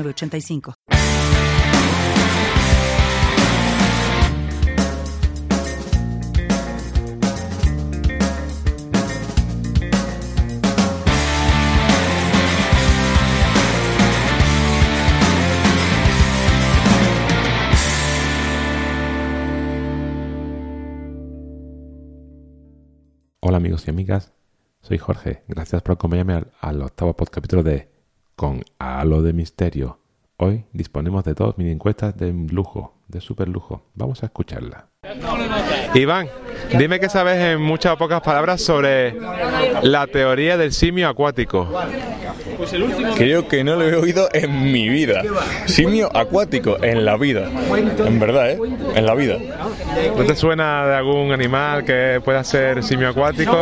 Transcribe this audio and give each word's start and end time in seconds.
85 0.00 0.74
Hola 23.44 23.58
amigos 23.58 23.86
y 23.86 23.90
amigas, 23.90 24.32
soy 24.80 24.96
Jorge. 24.96 25.42
Gracias 25.46 25.82
por 25.82 25.92
acompañarme 25.92 26.32
al, 26.34 26.52
al 26.60 26.80
octavo 26.80 27.14
capítulo 27.14 27.62
de 27.62 27.91
Con 28.36 28.62
Halo 28.78 29.22
de 29.22 29.32
Misterio. 29.32 29.98
Hoy 30.36 30.64
disponemos 30.72 31.24
de 31.24 31.34
dos 31.34 31.56
mini 31.58 31.70
encuestas 31.70 32.16
de 32.16 32.32
lujo, 32.32 32.94
de 33.08 33.20
super 33.20 33.48
lujo. 33.48 33.82
Vamos 33.94 34.22
a 34.22 34.26
escucharla. 34.26 34.88
Iván, 35.94 36.28
dime 36.78 36.98
qué 36.98 37.08
sabes 37.08 37.38
en 37.38 37.60
muchas 37.60 37.92
o 37.92 37.98
pocas 37.98 38.20
palabras 38.22 38.62
sobre 38.62 39.14
la 39.82 40.06
teoría 40.06 40.56
del 40.56 40.72
simio 40.72 41.08
acuático. 41.08 41.68
Creo 43.16 43.48
que 43.48 43.64
no 43.64 43.76
lo 43.76 43.88
he 43.88 43.94
oído 43.96 44.28
en 44.32 44.72
mi 44.72 44.88
vida. 44.88 45.22
Simio 45.66 46.14
acuático, 46.14 46.82
en 46.82 47.04
la 47.04 47.16
vida. 47.16 47.48
En 47.98 48.18
verdad, 48.18 48.50
¿eh? 48.50 48.58
En 48.94 49.06
la 49.06 49.14
vida. 49.14 49.38
¿No 50.16 50.24
te 50.24 50.34
suena 50.34 50.86
de 50.86 50.94
algún 50.94 51.32
animal 51.32 51.84
que 51.84 52.20
pueda 52.24 52.42
ser 52.44 52.82
simio 52.82 53.08
acuático 53.08 53.56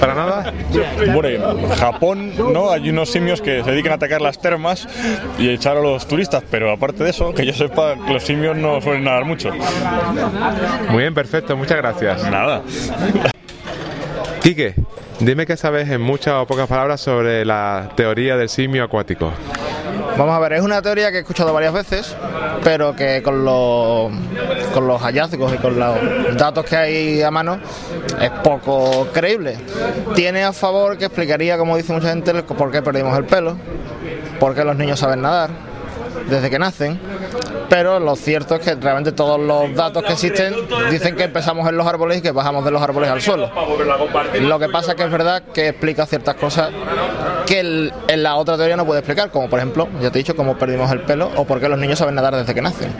para 0.00 0.14
nada? 0.14 0.52
Bueno, 1.12 1.28
en 1.28 1.68
Japón, 1.70 2.32
¿no? 2.52 2.70
Hay 2.70 2.90
unos 2.90 3.10
simios 3.10 3.40
que 3.40 3.62
se 3.62 3.70
dedican 3.70 3.92
a 3.92 3.96
atacar 3.96 4.20
las 4.20 4.40
termas 4.40 4.88
y 5.38 5.48
echar 5.48 5.76
a 5.76 5.80
los 5.80 6.06
turistas, 6.06 6.42
pero 6.50 6.70
aparte 6.70 7.04
de 7.04 7.10
eso, 7.10 7.32
que 7.32 7.44
yo 7.46 7.52
sepa, 7.52 7.94
los 7.94 8.22
simios 8.22 8.56
no 8.56 8.80
suelen 8.80 9.04
nadar 9.04 9.24
mucho. 9.24 9.50
Muy 10.90 11.02
bien, 11.02 11.14
perfecto, 11.14 11.56
muchas 11.56 11.78
gracias. 11.78 12.30
Nada. 12.30 12.62
Quique, 14.42 14.74
dime 15.24 15.46
qué 15.46 15.56
sabes 15.56 15.88
en 15.88 16.00
muchas 16.00 16.34
o 16.34 16.46
pocas 16.46 16.66
palabras 16.66 17.00
sobre 17.00 17.44
la 17.44 17.90
teoría 17.96 18.36
del 18.36 18.48
simio 18.48 18.82
acuático. 18.82 19.32
Vamos 20.18 20.34
a 20.34 20.38
ver, 20.40 20.54
es 20.54 20.62
una 20.62 20.82
teoría 20.82 21.10
que 21.10 21.18
he 21.18 21.20
escuchado 21.20 21.52
varias 21.52 21.72
veces, 21.72 22.16
pero 22.62 22.94
que 22.94 23.22
con 23.22 23.44
los, 23.44 24.12
con 24.74 24.86
los 24.86 25.00
hallazgos 25.00 25.54
y 25.54 25.58
con 25.58 25.78
los 25.78 25.96
datos 26.36 26.64
que 26.64 26.76
hay 26.76 27.22
a 27.22 27.30
mano 27.30 27.58
es 28.20 28.30
poco 28.42 29.08
creíble. 29.12 29.56
Tiene 30.14 30.44
a 30.44 30.52
favor 30.52 30.98
que 30.98 31.06
explicaría, 31.06 31.56
como 31.56 31.76
dice 31.76 31.92
mucha 31.92 32.08
gente, 32.08 32.42
por 32.42 32.70
qué 32.70 32.82
perdimos 32.82 33.16
el 33.16 33.24
pelo, 33.24 33.56
por 34.40 34.54
qué 34.54 34.64
los 34.64 34.76
niños 34.76 34.98
saben 34.98 35.22
nadar 35.22 35.50
desde 36.28 36.50
que 36.50 36.58
nacen, 36.58 37.00
pero 37.72 37.98
lo 37.98 38.16
cierto 38.16 38.56
es 38.56 38.60
que 38.60 38.74
realmente 38.74 39.12
todos 39.12 39.40
los 39.40 39.74
datos 39.74 40.02
que 40.04 40.12
existen 40.12 40.54
dicen 40.90 41.16
que 41.16 41.24
empezamos 41.24 41.66
en 41.66 41.74
los 41.78 41.86
árboles 41.86 42.18
y 42.18 42.20
que 42.20 42.30
bajamos 42.30 42.66
de 42.66 42.70
los 42.70 42.82
árboles 42.82 43.08
al 43.08 43.22
suelo. 43.22 43.50
Lo 44.42 44.58
que 44.58 44.68
pasa 44.68 44.90
es 44.90 44.96
que 44.98 45.04
es 45.04 45.10
verdad 45.10 45.42
que 45.54 45.68
explica 45.68 46.04
ciertas 46.04 46.34
cosas 46.34 46.68
que 47.46 47.60
el- 47.60 47.90
en 48.08 48.22
la 48.22 48.36
otra 48.36 48.58
teoría 48.58 48.76
no 48.76 48.84
puede 48.84 49.00
explicar, 49.00 49.30
como 49.30 49.48
por 49.48 49.58
ejemplo, 49.58 49.88
ya 50.02 50.10
te 50.10 50.18
he 50.18 50.22
dicho, 50.22 50.36
cómo 50.36 50.58
perdimos 50.58 50.92
el 50.92 51.00
pelo 51.00 51.30
o 51.34 51.46
por 51.46 51.60
qué 51.60 51.68
los 51.70 51.78
niños 51.78 51.98
saben 51.98 52.14
nadar 52.14 52.36
desde 52.36 52.52
que 52.52 52.60
nacen. 52.60 52.92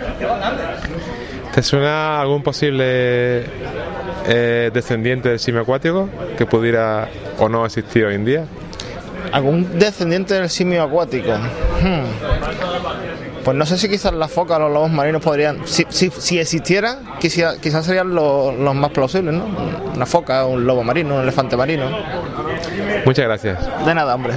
¿Te 1.55 1.62
suena 1.62 2.22
algún 2.22 2.43
posible 2.43 3.44
eh, 4.27 4.71
descendiente 4.72 5.28
del 5.28 5.38
simio 5.38 5.61
acuático 5.61 6.09
que 6.38 6.47
pudiera 6.47 7.09
o 7.38 7.47
no 7.50 7.66
existir 7.66 8.06
hoy 8.06 8.15
en 8.15 8.25
día? 8.25 8.44
¿Algún 9.32 9.78
descendiente 9.78 10.32
del 10.32 10.49
simio 10.49 10.82
acuático? 10.82 11.31
Hmm. 11.32 12.72
Pues 13.45 13.57
no 13.57 13.67
sé 13.67 13.77
si 13.77 13.89
quizás 13.89 14.13
las 14.13 14.31
focas 14.31 14.59
o 14.59 14.61
los 14.61 14.73
lobos 14.73 14.91
marinos 14.93 15.21
podrían... 15.23 15.67
Si, 15.67 15.85
si, 15.89 16.11
si 16.11 16.39
existiera, 16.39 17.01
quizá- 17.21 17.59
quizás 17.61 17.85
serían 17.85 18.15
los, 18.15 18.57
los 18.57 18.75
más 18.75 18.91
plausibles, 18.93 19.35
¿no? 19.35 19.47
Una 19.95 20.07
foca, 20.07 20.47
un 20.47 20.65
lobo 20.65 20.85
marino, 20.85 21.17
un 21.17 21.23
elefante 21.23 21.57
marino. 21.57 21.87
Muchas 23.05 23.25
gracias. 23.25 23.85
De 23.85 23.95
nada, 23.95 24.15
hombre. 24.15 24.35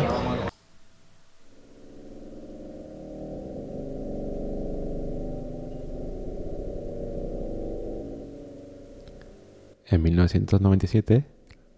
En 9.87 10.01
1997, 10.01 11.25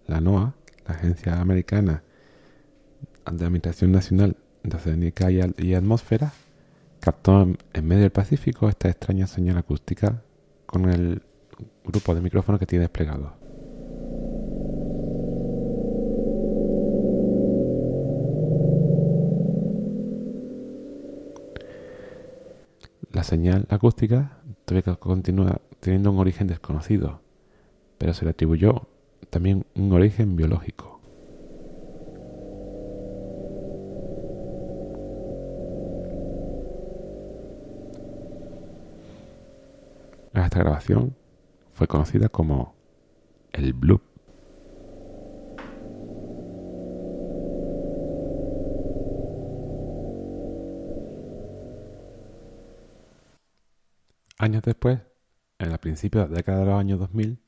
la 0.07 0.21
NOAA, 0.21 0.53
la 0.87 0.95
Agencia 0.95 1.39
Americana 1.41 2.03
de 3.29 3.45
Administración 3.45 3.91
Nacional 3.91 4.37
de 4.63 5.41
Al- 5.41 5.55
y 5.57 5.73
Atmósfera, 5.73 6.31
captó 7.07 7.47
en, 7.73 7.87
medio 7.87 8.01
del 8.01 8.11
Pacífico 8.11 8.67
esta 8.67 8.89
extraña 8.89 9.27
señal 9.27 9.57
acústica 9.57 10.23
con 10.65 10.89
el 10.89 11.21
grupo 11.85 12.13
de 12.13 12.19
micrófonos 12.19 12.59
que 12.59 12.65
tiene 12.65 12.83
desplegado. 12.83 13.31
La 23.13 23.23
señal 23.23 23.65
acústica 23.69 24.39
todavía 24.65 24.95
continúa 24.95 25.61
teniendo 25.79 26.11
un 26.11 26.19
origen 26.19 26.47
desconocido, 26.47 27.21
pero 27.97 28.13
se 28.13 28.25
le 28.25 28.31
atribuyó 28.31 28.89
también 29.29 29.65
un 29.75 29.93
origen 29.93 30.35
biológico. 30.35 30.96
Esta 40.47 40.59
grabación 40.59 41.13
fue 41.73 41.87
conocida 41.87 42.29
como 42.29 42.73
el 43.51 43.73
bloop. 43.73 44.01
Años 54.37 54.61
después, 54.63 54.99
en 55.59 55.71
el 55.73 55.77
principio 55.79 56.21
de 56.21 56.29
la 56.29 56.37
década 56.37 56.59
de 56.59 56.65
los 56.67 56.79
años 56.79 56.99
2000, 56.99 57.39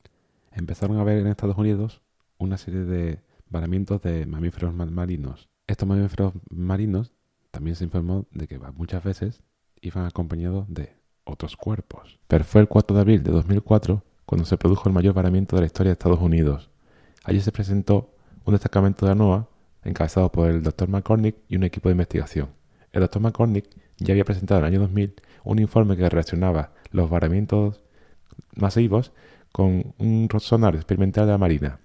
empezaron 0.52 0.98
a 0.98 1.04
ver 1.04 1.16
en 1.20 1.28
Estados 1.28 1.56
Unidos 1.56 2.02
una 2.36 2.58
serie 2.58 2.80
de 2.80 3.22
varamientos 3.48 4.02
de 4.02 4.26
mamíferos 4.26 4.74
ma- 4.74 4.84
marinos. 4.84 5.48
Estos 5.66 5.88
mamíferos 5.88 6.34
marinos 6.50 7.14
también 7.50 7.76
se 7.76 7.84
informó 7.84 8.26
de 8.32 8.46
que 8.46 8.58
muchas 8.58 9.02
veces 9.02 9.42
iban 9.80 10.04
acompañados 10.04 10.66
de 10.68 10.99
otros 11.24 11.56
cuerpos. 11.56 12.18
Pero 12.28 12.44
fue 12.44 12.60
el 12.60 12.68
4 12.68 12.94
de 12.94 13.00
abril 13.00 13.22
de 13.22 13.32
2004 13.32 14.02
cuando 14.26 14.44
se 14.44 14.56
produjo 14.56 14.88
el 14.88 14.94
mayor 14.94 15.14
varamiento 15.14 15.56
de 15.56 15.62
la 15.62 15.66
historia 15.66 15.90
de 15.90 15.94
Estados 15.94 16.20
Unidos. 16.20 16.70
Allí 17.24 17.40
se 17.40 17.52
presentó 17.52 18.10
un 18.44 18.52
destacamento 18.52 19.06
de 19.06 19.14
la 19.14 19.46
encabezado 19.84 20.30
por 20.30 20.48
el 20.48 20.62
Dr. 20.62 20.88
McCormick 20.88 21.36
y 21.48 21.56
un 21.56 21.64
equipo 21.64 21.88
de 21.88 21.94
investigación. 21.94 22.48
El 22.92 23.02
Dr. 23.02 23.22
McCormick 23.22 23.68
ya 23.98 24.12
había 24.12 24.24
presentado 24.24 24.60
en 24.60 24.66
el 24.66 24.72
año 24.72 24.80
2000 24.80 25.14
un 25.44 25.58
informe 25.58 25.96
que 25.96 26.08
relacionaba 26.08 26.72
los 26.90 27.08
varamientos 27.08 27.80
masivos 28.54 29.12
con 29.52 29.94
un 29.98 30.28
sonar 30.38 30.74
experimental 30.74 31.26
de 31.26 31.32
la 31.32 31.38
Marina. 31.38 31.80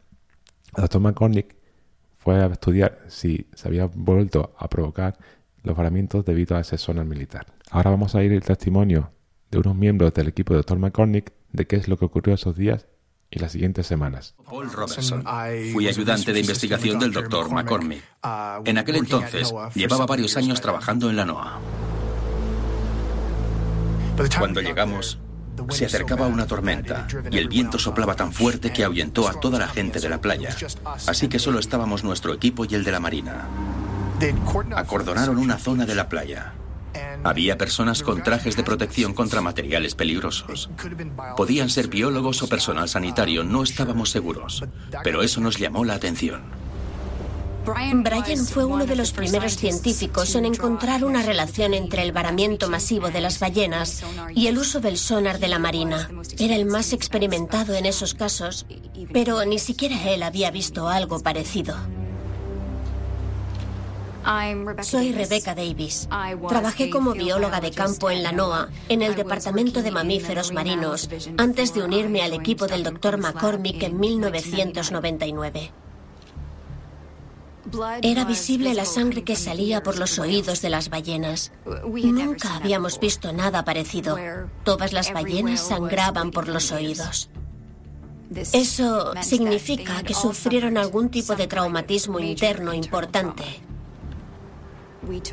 El 0.76 0.84
Dr. 0.84 1.02
McCormick 1.02 1.56
fue 2.18 2.36
a 2.36 2.48
estudiar 2.48 3.00
si 3.08 3.48
se 3.54 3.68
había 3.68 3.86
vuelto 3.86 4.56
a 4.58 4.68
provocar 4.68 5.18
los 5.64 5.76
varamientos 5.76 6.26
debido 6.26 6.56
a 6.56 6.62
ese 6.62 6.78
sonar 6.78 7.06
militar. 7.06 7.46
Ahora 7.72 7.92
vamos 7.92 8.16
a 8.16 8.24
ir 8.24 8.32
el 8.32 8.44
testimonio 8.44 9.12
de 9.56 9.60
unos 9.62 9.76
miembros 9.76 10.14
del 10.14 10.28
equipo 10.28 10.54
de 10.54 10.62
Dr. 10.62 10.78
McCormick 10.78 11.32
de 11.54 11.66
qué 11.66 11.78
es 11.78 11.88
lo 11.88 11.98
que 11.98 12.06
ocurrió 12.06 12.36
esos 12.36 12.58
días 12.58 12.88
y 13.32 13.40
las 13.40 13.54
siguientes 13.54 13.88
semanas. 13.88 14.36
Paul 14.46 14.70
Robertson. 14.70 15.24
Fui 15.72 15.88
ayudante 15.88 16.34
de 16.34 16.42
investigación 16.42 17.00
del 17.00 17.14
Dr. 17.14 17.50
McCormick. 17.50 18.04
En 18.66 18.78
aquel 18.78 18.98
entonces 18.98 19.54
llevaba 19.74 20.06
varios 20.06 20.36
años 20.36 20.60
trabajando 20.60 21.10
en 21.10 21.16
la 21.16 21.26
NOAA. 21.26 21.60
Cuando 24.38 24.60
llegamos, 24.60 25.20
se 25.70 25.86
acercaba 25.86 26.28
una 26.28 26.46
tormenta 26.46 27.08
y 27.32 27.38
el 27.38 27.48
viento 27.48 27.80
soplaba 27.80 28.16
tan 28.16 28.34
fuerte 28.34 28.74
que 28.74 28.84
ahuyentó 28.84 29.30
a 29.30 29.40
toda 29.40 29.58
la 29.58 29.70
gente 29.70 30.02
de 30.02 30.10
la 30.10 30.20
playa. 30.20 30.56
Así 31.08 31.30
que 31.30 31.40
solo 31.40 31.60
estábamos 31.60 32.04
nuestro 32.04 32.34
equipo 32.34 32.66
y 32.66 32.76
el 32.76 32.84
de 32.84 32.92
la 32.92 33.00
Marina. 33.00 33.48
Acordonaron 34.76 35.38
una 35.38 35.58
zona 35.58 35.86
de 35.86 35.96
la 35.96 36.10
playa. 36.10 36.54
Había 37.24 37.58
personas 37.58 38.04
con 38.04 38.24
trajes 38.24 38.56
de 38.56 38.64
protección 38.64 39.14
contra 39.14 39.42
materiales 39.42 39.96
peligrosos. 39.96 40.70
Podían 41.36 41.70
ser 41.70 41.88
biólogos 41.88 42.44
o 42.44 42.48
personal 42.48 42.88
sanitario, 42.90 43.44
no 43.44 43.64
estábamos 43.64 44.10
seguros, 44.10 44.64
pero 45.04 45.22
eso 45.24 45.42
nos 45.42 45.58
llamó 45.58 45.86
la 45.86 45.96
atención. 45.96 46.66
Brian 47.66 48.46
fue 48.46 48.64
uno 48.64 48.86
de 48.86 48.96
los 48.96 49.12
primeros 49.12 49.58
científicos 49.58 50.36
en 50.36 50.46
encontrar 50.46 51.04
una 51.04 51.24
relación 51.24 51.74
entre 51.74 52.04
el 52.04 52.12
varamiento 52.12 52.70
masivo 52.70 53.10
de 53.10 53.22
las 53.22 53.40
ballenas 53.40 54.04
y 54.36 54.48
el 54.48 54.60
uso 54.60 54.80
del 54.80 54.98
sonar 54.98 55.40
de 55.40 55.48
la 55.48 55.58
Marina. 55.58 56.10
Era 56.38 56.56
el 56.56 56.66
más 56.66 56.94
experimentado 56.94 57.74
en 57.74 57.88
esos 57.88 58.14
casos, 58.14 58.68
pero 59.12 59.44
ni 59.46 59.58
siquiera 59.58 60.12
él 60.12 60.22
había 60.22 60.52
visto 60.52 60.88
algo 60.88 61.22
parecido. 61.22 61.76
Soy 64.82 65.14
Rebecca 65.14 65.54
Davis. 65.54 66.08
Trabajé 66.50 66.90
como 66.90 67.14
bióloga 67.14 67.62
de 67.62 67.72
campo 67.72 68.10
en 68.10 68.24
la 68.24 68.32
NOAA, 68.32 68.70
en 68.90 69.02
el 69.02 69.16
Departamento 69.16 69.84
de 69.84 69.92
Mamíferos 69.92 70.52
Marinos, 70.52 71.10
antes 71.38 71.74
de 71.74 71.84
unirme 71.84 72.24
al 72.24 72.34
equipo 72.34 72.66
del 72.66 72.84
Dr. 72.84 73.18
McCormick 73.18 73.84
en 73.84 74.00
1999. 74.00 75.72
Era 78.02 78.26
visible 78.26 78.74
la 78.74 78.86
sangre 78.86 79.24
que 79.24 79.36
salía 79.36 79.82
por 79.84 79.98
los 79.98 80.20
oídos 80.20 80.62
de 80.62 80.70
las 80.70 80.90
ballenas. 80.90 81.52
Nunca 81.66 82.56
habíamos 82.56 83.00
visto 83.00 83.34
nada 83.34 83.66
parecido. 83.66 84.18
Todas 84.64 84.94
las 84.94 85.12
ballenas 85.14 85.62
sangraban 85.62 86.32
por 86.32 86.48
los 86.48 86.72
oídos. 86.72 87.30
Eso 88.54 89.14
significa 89.22 90.02
que 90.04 90.14
sufrieron 90.14 90.78
algún 90.78 91.10
tipo 91.10 91.36
de 91.36 91.48
traumatismo 91.48 92.20
interno 92.20 92.74
importante. 92.74 93.44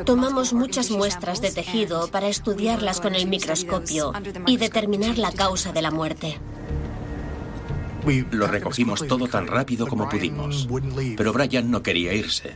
Tomamos 0.04 0.52
muchas 0.52 0.90
muestras 0.90 1.40
de 1.40 1.50
tejido 1.50 2.08
para 2.08 2.28
estudiarlas 2.28 3.00
con 3.00 3.14
el 3.14 3.26
microscopio 3.26 4.12
y 4.46 4.56
determinar 4.56 5.18
la 5.18 5.32
causa 5.32 5.72
de 5.72 5.82
la 5.82 5.90
muerte. 5.90 6.38
Lo 8.30 8.46
recogimos 8.48 9.06
todo 9.06 9.28
tan 9.28 9.46
rápido 9.46 9.86
como 9.86 10.08
pudimos. 10.08 10.68
Pero 11.16 11.32
Brian 11.32 11.70
no 11.70 11.82
quería 11.82 12.12
irse. 12.14 12.54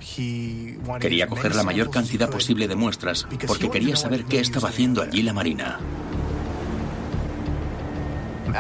Quería 1.01 1.29
coger 1.29 1.55
la 1.55 1.63
mayor 1.63 1.91
cantidad 1.91 2.29
posible 2.29 2.67
de 2.69 2.75
muestras 2.75 3.27
porque 3.47 3.71
quería 3.71 3.97
saber 3.97 4.25
qué 4.25 4.41
estaba 4.41 4.69
haciendo 4.69 5.03
allí 5.03 5.23
la 5.23 5.33
Marina. 5.33 5.79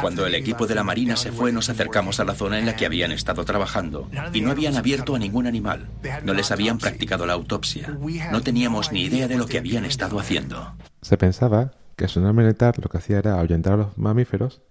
Cuando 0.01 0.27
el 0.27 0.35
equipo 0.35 0.67
de 0.67 0.75
la 0.75 0.85
Marina 0.85 1.17
se 1.17 1.33
fue, 1.33 1.53
nos 1.53 1.69
acercamos 1.69 2.21
a 2.21 2.25
la 2.25 2.35
zona 2.35 2.59
en 2.59 2.67
la 2.67 2.77
que 2.77 2.87
habían 2.87 3.13
estado 3.13 3.45
trabajando 3.45 4.09
y 4.33 4.41
no 4.41 4.51
habían 4.51 4.77
abierto 4.77 5.15
a 5.15 5.19
ningún 5.19 5.47
animal. 5.47 5.89
No 6.25 6.35
les 6.35 6.51
habían 6.51 6.79
practicado 6.79 7.27
la 7.27 7.33
autopsia. 7.33 7.97
No 8.31 8.43
teníamos 8.43 8.93
ni 8.93 9.03
idea 9.03 9.29
de 9.29 9.37
lo 9.37 9.47
que 9.47 9.59
habían 9.59 9.85
estado 9.85 10.19
haciendo. 10.19 10.75
Se 11.03 11.17
pensaba 11.17 11.73
que 11.97 12.05
el 12.05 12.11
sonar 12.11 12.35
militar 12.35 12.75
lo 12.83 12.89
que 12.89 12.99
hacía 12.99 13.19
era 13.19 13.39
ahuyentar 13.39 13.75
a 13.75 13.77
los 13.77 13.99
mamíferos 13.99 14.63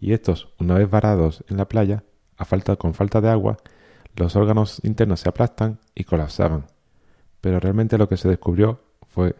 y 0.00 0.12
estos, 0.12 0.48
una 0.58 0.74
vez 0.74 0.90
varados 0.90 1.44
en 1.48 1.56
la 1.56 1.68
playa, 1.68 2.04
a 2.36 2.44
falta, 2.44 2.76
con 2.76 2.94
falta 2.94 3.20
de 3.20 3.30
agua, 3.30 3.56
los 4.16 4.36
órganos 4.36 4.80
internos 4.84 5.20
se 5.20 5.28
aplastan 5.28 5.78
y 5.94 6.04
colapsaban. 6.04 6.66
Pero 7.40 7.60
realmente 7.60 7.98
lo 7.98 8.08
que 8.08 8.16
se 8.16 8.28
descubrió 8.28 8.82
fue 9.08 9.36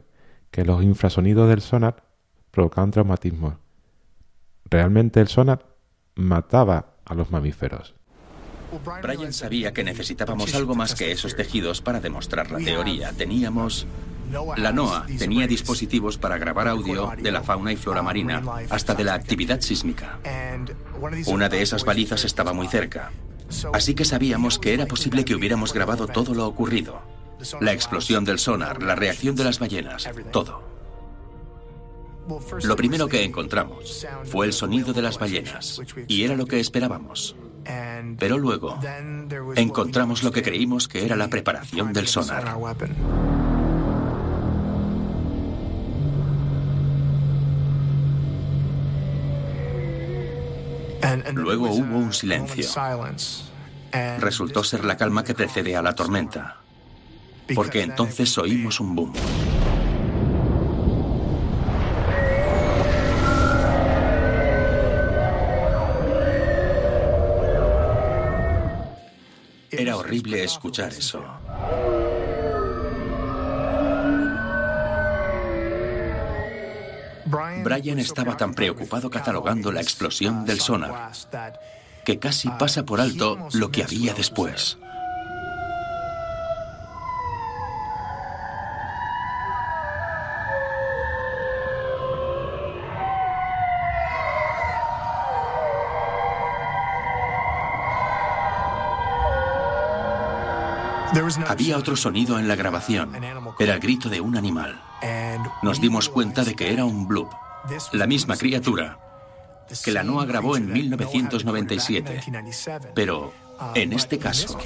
que 0.51 0.65
los 0.65 0.83
infrasonidos 0.83 1.49
del 1.49 1.61
sonar 1.61 2.05
provocaban 2.51 2.93
traumatismos 2.93 3.55
Realmente 4.71 5.21
el 5.21 5.29
sonar 5.29 5.67
mataba 6.15 6.97
a 7.05 7.15
los 7.15 7.31
mamíferos. 7.31 7.95
Brian 9.03 9.33
sabía 9.33 9.73
que 9.73 9.85
necesitábamos 9.85 10.55
algo 10.55 10.75
más 10.75 10.95
que 10.95 11.13
esos 11.13 11.37
tejidos 11.37 11.81
para 11.81 12.01
demostrar 12.01 12.51
la 12.51 12.59
teoría. 12.59 13.13
Teníamos... 13.13 13.87
La 14.57 14.73
NOAA 14.73 15.07
tenía 15.19 15.47
dispositivos 15.47 16.19
para 16.19 16.39
grabar 16.39 16.67
audio 16.67 17.13
de 17.17 17.31
la 17.31 17.43
fauna 17.43 17.73
y 17.73 17.77
flora 17.77 18.03
marina, 18.03 18.43
hasta 18.71 18.95
de 18.95 19.05
la 19.05 19.15
actividad 19.15 19.61
sísmica. 19.61 20.19
Una 21.27 21.49
de 21.49 21.63
esas 21.63 21.85
balizas 21.85 22.25
estaba 22.25 22.53
muy 22.53 22.67
cerca, 22.67 23.13
así 23.73 23.95
que 23.95 24.05
sabíamos 24.05 24.59
que 24.59 24.75
era 24.75 24.87
posible 24.87 25.25
que 25.25 25.37
hubiéramos 25.37 25.73
grabado 25.73 26.09
todo 26.09 26.35
lo 26.35 26.49
ocurrido. 26.49 27.03
La 27.61 27.73
explosión 27.73 28.25
del 28.25 28.39
sonar, 28.39 28.83
la 28.83 28.97
reacción 28.97 29.37
de 29.37 29.45
las 29.45 29.59
ballenas, 29.59 30.09
todo. 30.33 30.74
Lo 32.63 32.77
primero 32.77 33.09
que 33.09 33.25
encontramos 33.25 34.07
fue 34.25 34.47
el 34.47 34.53
sonido 34.53 34.93
de 34.93 35.03
las 35.03 35.19
ballenas, 35.19 35.81
y 36.09 36.25
era 36.25 36.37
lo 36.37 36.47
que 36.47 36.61
esperábamos. 36.61 37.37
Pero 38.19 38.39
luego 38.39 38.79
encontramos 39.57 40.23
lo 40.23 40.31
que 40.33 40.43
creímos 40.43 40.89
que 40.89 41.05
era 41.05 41.17
la 41.17 41.29
preparación 41.29 41.93
del 41.93 42.09
sonar. 42.09 42.57
Luego 51.35 51.71
hubo 51.71 51.99
un 51.99 52.13
silencio. 52.13 52.67
Resultó 54.19 54.65
ser 54.65 54.85
la 54.85 54.97
calma 54.97 55.25
que 55.25 55.35
precede 55.35 55.77
a 55.77 55.83
la 55.83 55.95
tormenta, 55.95 56.57
porque 57.55 57.83
entonces 57.83 58.37
oímos 58.39 58.81
un 58.81 58.95
boom. 58.95 59.13
Era 69.79 69.97
horrible 69.97 70.43
escuchar 70.45 70.93
eso. 70.93 71.23
Brian 77.65 77.99
estaba 77.99 78.37
tan 78.37 78.55
preocupado 78.55 79.11
catalogando 79.11 79.73
la 79.73 79.81
explosión 79.81 80.45
del 80.45 80.61
sonar 80.61 81.13
que 82.05 82.19
casi 82.19 82.49
pasa 82.51 82.85
por 82.85 83.01
alto 83.01 83.49
lo 83.55 83.71
que 83.71 83.83
había 83.83 84.13
después. 84.15 84.79
Había 101.47 101.79
otro 101.79 101.97
sonido 101.97 102.39
en 102.39 102.49
la 102.49 102.57
grabación. 102.57 103.13
Era 103.59 103.75
el 103.75 103.81
grito 103.81 104.09
de 104.09 104.21
un 104.21 104.37
animal. 104.37 104.81
Nos 105.63 105.81
dimos 105.81 106.09
cuenta 106.09 106.45
de 106.45 106.55
que 106.55 106.73
era 106.73 106.85
un 106.85 107.07
bloop, 107.07 107.31
la 107.93 108.07
misma 108.07 108.37
criatura 108.37 108.99
que 109.85 109.93
la 109.93 110.03
NOAA 110.03 110.27
grabó 110.27 110.57
en 110.57 110.73
1997. 110.73 112.21
Pero, 112.95 113.33
en 113.75 113.93
este 113.93 114.19
caso, 114.19 114.59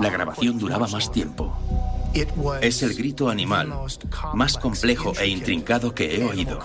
la 0.00 0.10
grabación 0.10 0.58
duraba 0.58 0.86
más 0.88 1.10
tiempo. 1.10 1.56
Es 2.60 2.82
el 2.82 2.94
grito 2.94 3.28
animal 3.28 3.72
más 4.34 4.56
complejo 4.56 5.12
e 5.18 5.26
intrincado 5.26 5.94
que 5.94 6.16
he 6.16 6.24
oído. 6.24 6.60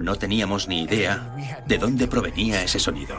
No 0.00 0.16
teníamos 0.16 0.68
ni 0.68 0.82
idea 0.82 1.62
de 1.66 1.78
dónde 1.78 2.06
provenía 2.06 2.62
ese 2.62 2.78
sonido. 2.78 3.16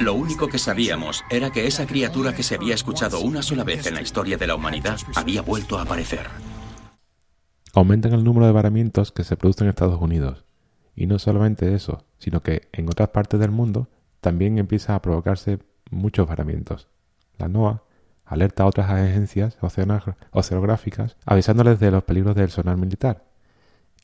Lo 0.00 0.14
único 0.14 0.46
que 0.46 0.58
sabíamos 0.58 1.24
era 1.28 1.50
que 1.50 1.66
esa 1.66 1.84
criatura 1.84 2.32
que 2.32 2.44
se 2.44 2.54
había 2.54 2.74
escuchado 2.74 3.20
una 3.20 3.42
sola 3.42 3.64
vez 3.64 3.84
en 3.88 3.94
la 3.94 4.00
historia 4.00 4.36
de 4.36 4.46
la 4.46 4.54
humanidad 4.54 4.96
había 5.16 5.42
vuelto 5.42 5.76
a 5.76 5.82
aparecer. 5.82 6.20
Aumentan 7.74 8.12
el 8.12 8.22
número 8.22 8.46
de 8.46 8.52
varamientos 8.52 9.10
que 9.10 9.24
se 9.24 9.36
producen 9.36 9.66
en 9.66 9.70
Estados 9.70 10.00
Unidos. 10.00 10.44
Y 10.94 11.06
no 11.06 11.18
solamente 11.18 11.74
eso, 11.74 12.04
sino 12.18 12.42
que 12.42 12.68
en 12.72 12.88
otras 12.88 13.08
partes 13.08 13.40
del 13.40 13.50
mundo 13.50 13.88
también 14.20 14.58
empiezan 14.58 14.94
a 14.94 15.02
provocarse 15.02 15.58
muchos 15.90 16.28
varamientos. 16.28 16.86
La 17.36 17.48
NOAA 17.48 17.82
alerta 18.24 18.62
a 18.62 18.66
otras 18.66 18.88
agencias 18.88 19.58
oceanográficas 19.60 21.16
avisándoles 21.26 21.80
de 21.80 21.90
los 21.90 22.04
peligros 22.04 22.36
del 22.36 22.50
sonar 22.50 22.76
militar. 22.76 23.24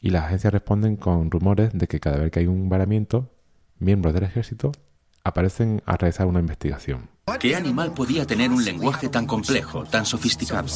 Y 0.01 0.11
las 0.11 0.25
agencias 0.25 0.53
responden 0.53 0.97
con 0.97 1.31
rumores 1.31 1.71
de 1.73 1.87
que 1.87 2.01
cada 2.01 2.17
vez 2.17 2.33
que 2.33 2.41
hay 2.41 2.49
un 2.49 2.69
varamiento, 2.69 3.31
miembros 3.79 4.13
del 4.13 4.25
ejército 4.25 4.73
aparecen 5.25 5.83
a 5.87 5.97
realizar 5.97 6.27
una 6.27 6.41
investigación. 6.41 7.09
¿Qué 7.41 7.57
animal 7.57 7.95
podía 7.95 8.27
tener 8.27 8.51
un 8.51 8.65
lenguaje 8.65 9.09
tan 9.09 9.27
complejo, 9.27 9.85
tan 9.85 10.05
sofisticado? 10.05 10.67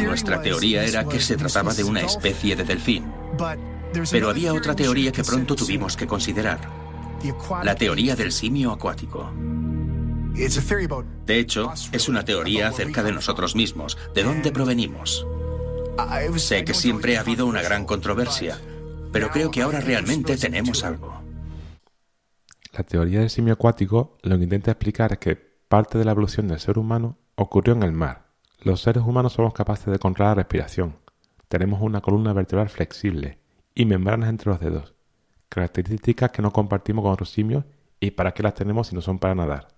Nuestra 0.00 0.40
teoría 0.40 0.84
era 0.84 1.04
que 1.04 1.20
se 1.20 1.36
trataba 1.36 1.74
de 1.74 1.84
una 1.84 2.00
especie 2.00 2.56
de 2.56 2.64
delfín. 2.64 3.04
Pero 4.10 4.30
había 4.30 4.54
otra 4.54 4.74
teoría 4.74 5.12
que 5.12 5.22
pronto 5.22 5.54
tuvimos 5.54 5.96
que 5.96 6.06
considerar. 6.06 6.60
La 7.62 7.74
teoría 7.74 8.16
del 8.16 8.32
simio 8.32 8.72
acuático. 8.72 9.30
De 11.26 11.38
hecho, 11.38 11.72
es 11.92 12.08
una 12.08 12.24
teoría 12.24 12.68
acerca 12.68 13.02
de 13.02 13.12
nosotros 13.12 13.54
mismos, 13.54 13.98
de 14.14 14.22
dónde 14.22 14.50
provenimos. 14.50 15.26
Sé 16.36 16.64
que 16.64 16.74
siempre 16.74 17.16
ha 17.16 17.20
habido 17.20 17.46
una 17.46 17.62
gran 17.62 17.84
controversia, 17.84 18.58
pero 19.12 19.30
creo 19.30 19.50
que 19.50 19.62
ahora 19.62 19.80
realmente 19.80 20.36
tenemos 20.36 20.84
algo. 20.84 21.15
La 22.76 22.84
teoría 22.84 23.20
del 23.20 23.30
simio 23.30 23.54
acuático 23.54 24.18
lo 24.20 24.36
que 24.36 24.44
intenta 24.44 24.70
explicar 24.70 25.10
es 25.12 25.18
que 25.18 25.34
parte 25.34 25.96
de 25.96 26.04
la 26.04 26.10
evolución 26.10 26.46
del 26.46 26.60
ser 26.60 26.78
humano 26.78 27.16
ocurrió 27.34 27.72
en 27.72 27.82
el 27.82 27.92
mar. 27.92 28.26
Los 28.60 28.82
seres 28.82 29.02
humanos 29.02 29.32
somos 29.32 29.54
capaces 29.54 29.86
de 29.86 29.98
controlar 29.98 30.36
la 30.36 30.42
respiración. 30.42 30.98
Tenemos 31.48 31.80
una 31.80 32.02
columna 32.02 32.34
vertebral 32.34 32.68
flexible 32.68 33.38
y 33.74 33.86
membranas 33.86 34.28
entre 34.28 34.50
los 34.50 34.60
dedos, 34.60 34.94
características 35.48 36.32
que 36.32 36.42
no 36.42 36.52
compartimos 36.52 37.02
con 37.02 37.12
otros 37.12 37.30
simios 37.30 37.64
y 37.98 38.10
para 38.10 38.34
qué 38.34 38.42
las 38.42 38.52
tenemos 38.52 38.88
si 38.88 38.94
no 38.94 39.00
son 39.00 39.18
para 39.20 39.34
nadar. 39.34 39.68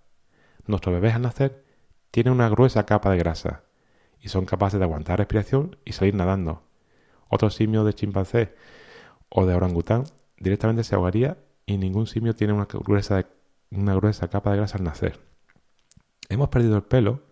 Nuestros 0.66 0.92
bebés 0.92 1.14
al 1.14 1.22
nacer 1.22 1.64
tienen 2.10 2.32
una 2.32 2.48
gruesa 2.48 2.84
capa 2.84 3.12
de 3.12 3.18
grasa 3.18 3.62
y 4.20 4.28
son 4.28 4.44
capaces 4.44 4.80
de 4.80 4.84
aguantar 4.84 5.18
respiración 5.18 5.76
y 5.84 5.92
salir 5.92 6.16
nadando. 6.16 6.64
Otros 7.28 7.54
simios 7.54 7.86
de 7.86 7.94
chimpancé 7.94 8.56
o 9.28 9.46
de 9.46 9.54
orangután 9.54 10.02
directamente 10.36 10.82
se 10.82 10.96
ahogaría 10.96 11.38
y 11.68 11.76
ningún 11.76 12.06
simio 12.06 12.34
tiene 12.34 12.54
una 12.54 12.66
gruesa, 12.66 14.28
capa 14.28 14.50
de 14.50 14.56
grasa 14.56 14.78
al 14.78 14.84
nacer. 14.84 15.20
Hemos 16.30 16.48
perdido 16.48 16.76
el 16.76 16.82
pelo. 16.82 17.22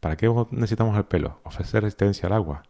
¿Para 0.00 0.16
qué 0.16 0.32
necesitamos 0.50 0.96
el 0.96 1.06
pelo? 1.06 1.40
Ofrecer 1.44 1.82
resistencia 1.82 2.26
al 2.26 2.34
agua. 2.34 2.62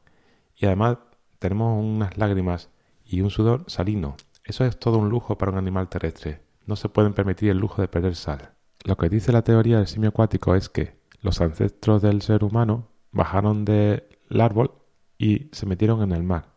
Y 0.54 0.66
además 0.66 0.98
tenemos 1.40 1.84
unas 1.84 2.16
lágrimas 2.16 2.70
y 3.04 3.20
un 3.20 3.30
sudor 3.30 3.64
salino. 3.66 4.16
Eso 4.44 4.64
es 4.64 4.78
todo 4.78 4.98
un 4.98 5.08
lujo 5.08 5.37
para 5.37 5.50
un 5.50 5.58
animal 5.58 5.88
terrestre. 5.88 6.40
No 6.66 6.76
se 6.76 6.88
pueden 6.88 7.14
permitir 7.14 7.50
el 7.50 7.58
lujo 7.58 7.82
de 7.82 7.88
perder 7.88 8.14
sal. 8.14 8.52
Lo 8.84 8.96
que 8.96 9.08
dice 9.08 9.32
la 9.32 9.42
teoría 9.42 9.78
del 9.78 9.88
simio 9.88 10.10
acuático 10.10 10.54
es 10.54 10.68
que 10.68 10.98
los 11.20 11.40
ancestros 11.40 12.00
del 12.00 12.22
ser 12.22 12.44
humano 12.44 12.87
bajaron 13.10 13.64
del 13.64 14.04
árbol 14.38 14.70
y 15.18 15.48
se 15.50 15.66
metieron 15.66 16.00
en 16.02 16.12
el 16.12 16.22
mar, 16.22 16.54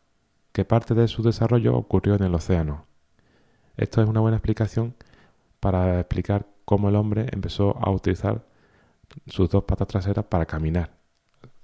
que 0.51 0.65
parte 0.65 0.93
de 0.93 1.07
su 1.07 1.23
desarrollo 1.23 1.75
ocurrió 1.75 2.13
en 2.13 2.23
el 2.23 2.35
océano. 2.35 2.90
Esto 3.81 3.99
es 4.03 4.07
una 4.07 4.19
buena 4.19 4.37
explicación 4.37 4.93
para 5.59 5.99
explicar 5.99 6.45
cómo 6.65 6.89
el 6.89 6.95
hombre 6.95 7.25
empezó 7.31 7.75
a 7.83 7.89
utilizar 7.89 8.45
sus 9.25 9.49
dos 9.49 9.63
patas 9.63 9.87
traseras 9.87 10.23
para 10.25 10.45
caminar, 10.45 10.91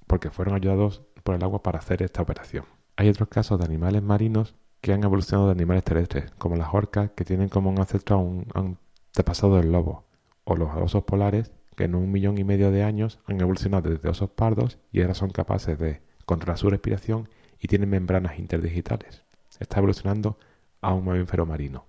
porque 0.08 0.32
fueron 0.32 0.56
ayudados 0.56 1.04
por 1.24 1.36
el 1.36 1.44
agua 1.44 1.62
para 1.62 1.78
hacer 1.78 2.02
esta 2.02 2.24
operación. 2.24 2.66
Hay 2.96 3.08
otros 3.08 3.30
casos 3.30 3.60
de 3.60 3.66
animales 3.66 4.02
marinos 4.02 4.56
que 4.82 4.94
han 4.94 5.04
evolucionado 5.04 5.46
de 5.46 5.52
animales 5.52 5.84
terrestres, 5.84 6.32
como 6.40 6.56
las 6.56 6.74
orcas, 6.74 7.12
que 7.12 7.24
tienen 7.24 7.50
como 7.50 7.70
un 7.70 7.78
ancestro 7.78 8.16
a 8.16 8.20
un 8.20 8.48
antepasado 8.56 9.58
del 9.58 9.72
lobo, 9.72 10.06
o 10.44 10.56
los 10.56 10.76
osos 10.76 11.04
polares, 11.04 11.52
que 11.76 11.84
en 11.84 11.94
un 11.94 12.12
millón 12.12 12.40
y 12.40 12.44
medio 12.44 12.72
de 12.72 12.82
años 12.82 13.20
han 13.28 13.40
evolucionado 13.40 13.92
desde 13.92 14.10
osos 14.10 14.32
pardos 14.32 14.80
y 14.92 15.02
ahora 15.02 15.14
son 15.14 15.30
capaces 15.30 15.78
de 15.78 16.02
controlar 16.26 16.58
su 16.58 16.68
respiración 16.72 17.30
y 17.60 17.68
tienen 17.68 17.92
membranas 17.92 18.40
interdigitales. 18.40 19.24
Está 19.60 19.78
evolucionando 19.78 20.40
a 20.82 20.96
un 20.96 21.06
mamífero 21.06 21.46
marino. 21.46 21.87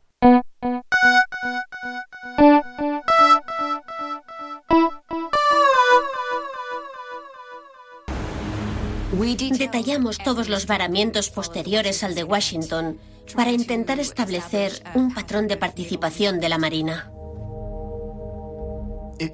Detallamos 9.39 10.19
todos 10.19 10.49
los 10.49 10.67
varamientos 10.67 11.31
posteriores 11.31 12.03
al 12.03 12.17
de 12.17 12.25
Washington 12.25 12.99
para 13.37 13.53
intentar 13.53 14.01
establecer 14.01 14.83
un 14.95 15.15
patrón 15.15 15.47
de 15.47 15.57
participación 15.57 16.41
de 16.41 16.49
la 16.49 16.59
Marina. 16.59 17.13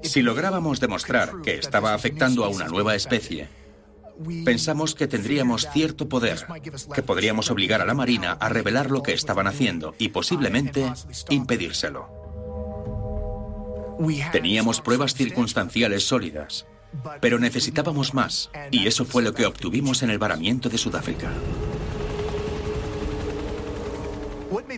Si 0.03 0.21
lográbamos 0.21 0.81
demostrar 0.81 1.41
que 1.43 1.55
estaba 1.55 1.95
afectando 1.95 2.45
a 2.45 2.49
una 2.49 2.69
nueva 2.69 2.95
especie, 2.95 3.49
pensamos 4.45 4.95
que 4.95 5.07
tendríamos 5.07 5.69
cierto 5.73 6.07
poder, 6.07 6.45
que 6.95 7.03
podríamos 7.03 7.51
obligar 7.51 7.81
a 7.81 7.87
la 7.87 7.95
Marina 7.95 8.33
a 8.33 8.51
revelar 8.51 8.91
lo 8.91 9.03
que 9.03 9.15
estaban 9.15 9.47
haciendo 9.47 9.95
y 9.99 10.09
posiblemente 10.09 10.93
impedírselo. 11.31 12.25
Teníamos 14.33 14.83
pruebas 14.83 15.15
circunstanciales 15.15 16.07
sólidas, 16.07 16.67
pero 17.21 17.39
necesitábamos 17.39 18.15
más, 18.15 18.51
y 18.71 18.87
eso 18.87 19.05
fue 19.05 19.23
lo 19.23 19.35
que 19.35 19.47
obtuvimos 19.47 20.03
en 20.03 20.11
el 20.11 20.19
varamiento 20.19 20.69
de 20.69 20.79
Sudáfrica. 20.79 21.31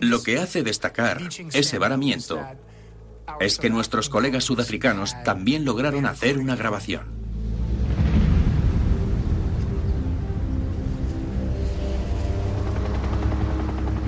Lo 0.01 0.23
que 0.23 0.39
hace 0.39 0.63
destacar 0.63 1.21
ese 1.53 1.77
varamiento 1.77 2.39
es 3.39 3.57
que 3.57 3.69
nuestros 3.69 4.09
colegas 4.09 4.43
sudafricanos 4.43 5.15
también 5.23 5.65
lograron 5.65 6.05
hacer 6.05 6.37
una 6.37 6.55
grabación. 6.55 7.17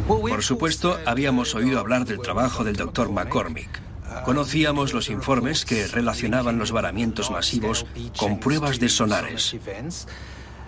Por 0.08 0.44
supuesto, 0.44 0.98
habíamos 1.06 1.54
oído 1.54 1.80
hablar 1.80 2.06
del 2.06 2.20
trabajo 2.20 2.64
del 2.64 2.76
doctor 2.76 3.12
McCormick. 3.12 3.89
Conocíamos 4.26 4.94
los 4.94 5.10
informes 5.10 5.66
que 5.66 5.88
relacionaban 5.88 6.58
los 6.60 6.72
varamientos 6.72 7.32
masivos 7.32 7.86
con 8.18 8.40
pruebas 8.40 8.80
de 8.80 8.90
sonares. 8.90 9.56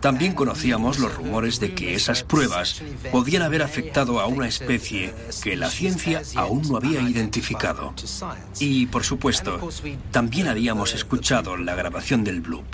También 0.02 0.34
conocíamos 0.34 0.98
los 0.98 1.16
rumores 1.16 1.60
de 1.60 1.76
que 1.76 1.94
esas 1.94 2.24
pruebas 2.24 2.82
podían 3.12 3.44
haber 3.44 3.62
afectado 3.62 4.20
a 4.20 4.26
una 4.26 4.48
especie 4.48 5.14
que 5.44 5.56
la 5.56 5.70
ciencia 5.70 6.24
aún 6.36 6.64
no 6.68 6.78
había 6.78 7.02
identificado. 7.02 7.94
Y, 8.60 8.88
por 8.88 9.04
supuesto, 9.04 9.70
también 10.10 10.48
habíamos 10.48 10.96
escuchado 10.96 11.56
la 11.56 11.76
grabación 11.76 12.24
del 12.24 12.42
bloop. 12.42 12.66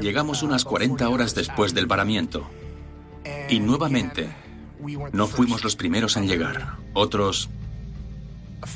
Llegamos 0.00 0.42
unas 0.42 0.64
40 0.64 1.08
horas 1.08 1.34
después 1.34 1.72
del 1.72 1.86
varamiento. 1.86 2.48
Y 3.48 3.60
nuevamente, 3.60 4.28
no 5.12 5.26
fuimos 5.26 5.64
los 5.64 5.74
primeros 5.74 6.16
en 6.18 6.26
llegar. 6.26 6.76
Otros 6.92 7.48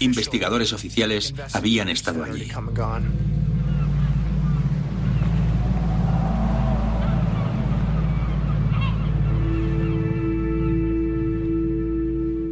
investigadores 0.01 0.73
oficiales 0.73 1.35
habían 1.53 1.89
estado 1.89 2.25
allí. 2.25 2.51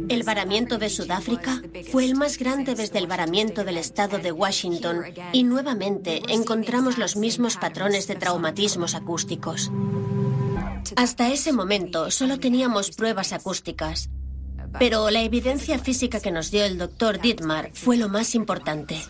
El 0.09 0.23
varamiento 0.23 0.77
de 0.77 0.89
Sudáfrica 0.89 1.61
fue 1.91 2.05
el 2.05 2.15
más 2.15 2.37
grande 2.37 2.75
desde 2.75 2.99
el 2.99 3.07
varamiento 3.07 3.63
del 3.63 3.77
estado 3.77 4.19
de 4.19 4.31
Washington 4.31 5.05
y 5.31 5.43
nuevamente 5.43 6.21
encontramos 6.29 6.97
los 6.97 7.15
mismos 7.15 7.57
patrones 7.57 8.07
de 8.07 8.15
traumatismos 8.15 8.95
acústicos. 8.95 9.71
Hasta 10.95 11.31
ese 11.31 11.51
momento 11.51 12.11
solo 12.11 12.39
teníamos 12.39 12.91
pruebas 12.91 13.33
acústicas, 13.33 14.09
pero 14.79 15.09
la 15.09 15.21
evidencia 15.21 15.79
física 15.79 16.19
que 16.19 16.31
nos 16.31 16.51
dio 16.51 16.63
el 16.63 16.77
doctor 16.77 17.19
Dietmar 17.19 17.71
fue 17.73 17.97
lo 17.97 18.09
más 18.09 18.35
importante. 18.35 19.01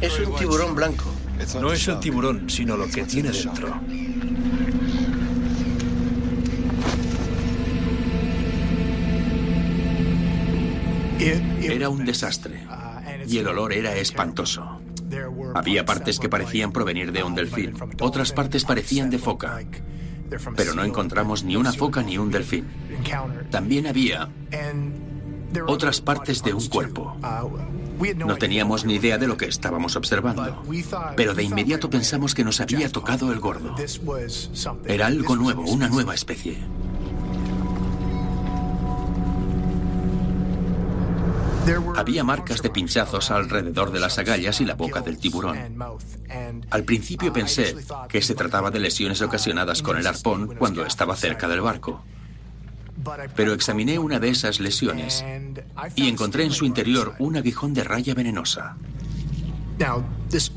Es 0.00 0.18
un 0.20 0.34
tiburón 0.36 0.74
blanco. 0.74 1.04
No 1.60 1.72
es 1.72 1.86
el 1.88 2.00
tiburón, 2.00 2.50
sino 2.50 2.76
lo 2.76 2.88
que 2.88 3.04
tiene 3.04 3.30
dentro. 3.30 3.80
Era 11.60 11.88
un 11.88 12.04
desastre 12.04 12.66
y 13.26 13.38
el 13.38 13.48
olor 13.48 13.72
era 13.72 13.94
espantoso. 13.96 14.80
Había 15.54 15.84
partes 15.84 16.18
que 16.18 16.28
parecían 16.28 16.72
provenir 16.72 17.12
de 17.12 17.22
un 17.22 17.34
delfín, 17.34 17.74
otras 18.00 18.32
partes 18.32 18.64
parecían 18.64 19.10
de 19.10 19.18
foca, 19.18 19.60
pero 20.56 20.74
no 20.74 20.84
encontramos 20.84 21.44
ni 21.44 21.56
una 21.56 21.72
foca 21.72 22.02
ni 22.02 22.18
un 22.18 22.30
delfín. 22.30 22.66
También 23.50 23.86
había 23.86 24.28
otras 25.66 26.00
partes 26.00 26.42
de 26.42 26.52
un 26.54 26.66
cuerpo. 26.68 27.16
No 28.16 28.36
teníamos 28.36 28.84
ni 28.84 28.94
idea 28.94 29.18
de 29.18 29.26
lo 29.26 29.36
que 29.36 29.46
estábamos 29.46 29.96
observando, 29.96 30.62
pero 31.16 31.34
de 31.34 31.42
inmediato 31.42 31.90
pensamos 31.90 32.34
que 32.34 32.44
nos 32.44 32.60
había 32.60 32.90
tocado 32.90 33.32
el 33.32 33.40
gordo. 33.40 33.74
Era 34.84 35.06
algo 35.06 35.36
nuevo, 35.36 35.62
una 35.62 35.88
nueva 35.88 36.14
especie. 36.14 36.58
Había 41.96 42.24
marcas 42.24 42.62
de 42.62 42.70
pinchazos 42.70 43.30
alrededor 43.30 43.90
de 43.90 44.00
las 44.00 44.18
agallas 44.18 44.60
y 44.60 44.64
la 44.64 44.74
boca 44.74 45.00
del 45.00 45.18
tiburón. 45.18 45.76
Al 46.70 46.84
principio 46.84 47.32
pensé 47.32 47.76
que 48.08 48.22
se 48.22 48.34
trataba 48.34 48.70
de 48.70 48.78
lesiones 48.78 49.20
ocasionadas 49.22 49.82
con 49.82 49.96
el 49.98 50.06
arpón 50.06 50.54
cuando 50.56 50.84
estaba 50.84 51.16
cerca 51.16 51.48
del 51.48 51.60
barco. 51.60 52.02
Pero 53.36 53.52
examiné 53.52 53.98
una 53.98 54.18
de 54.18 54.30
esas 54.30 54.60
lesiones 54.60 55.24
y 55.94 56.08
encontré 56.08 56.44
en 56.44 56.52
su 56.52 56.64
interior 56.64 57.14
un 57.18 57.36
aguijón 57.36 57.74
de 57.74 57.84
raya 57.84 58.14
venenosa. 58.14 58.76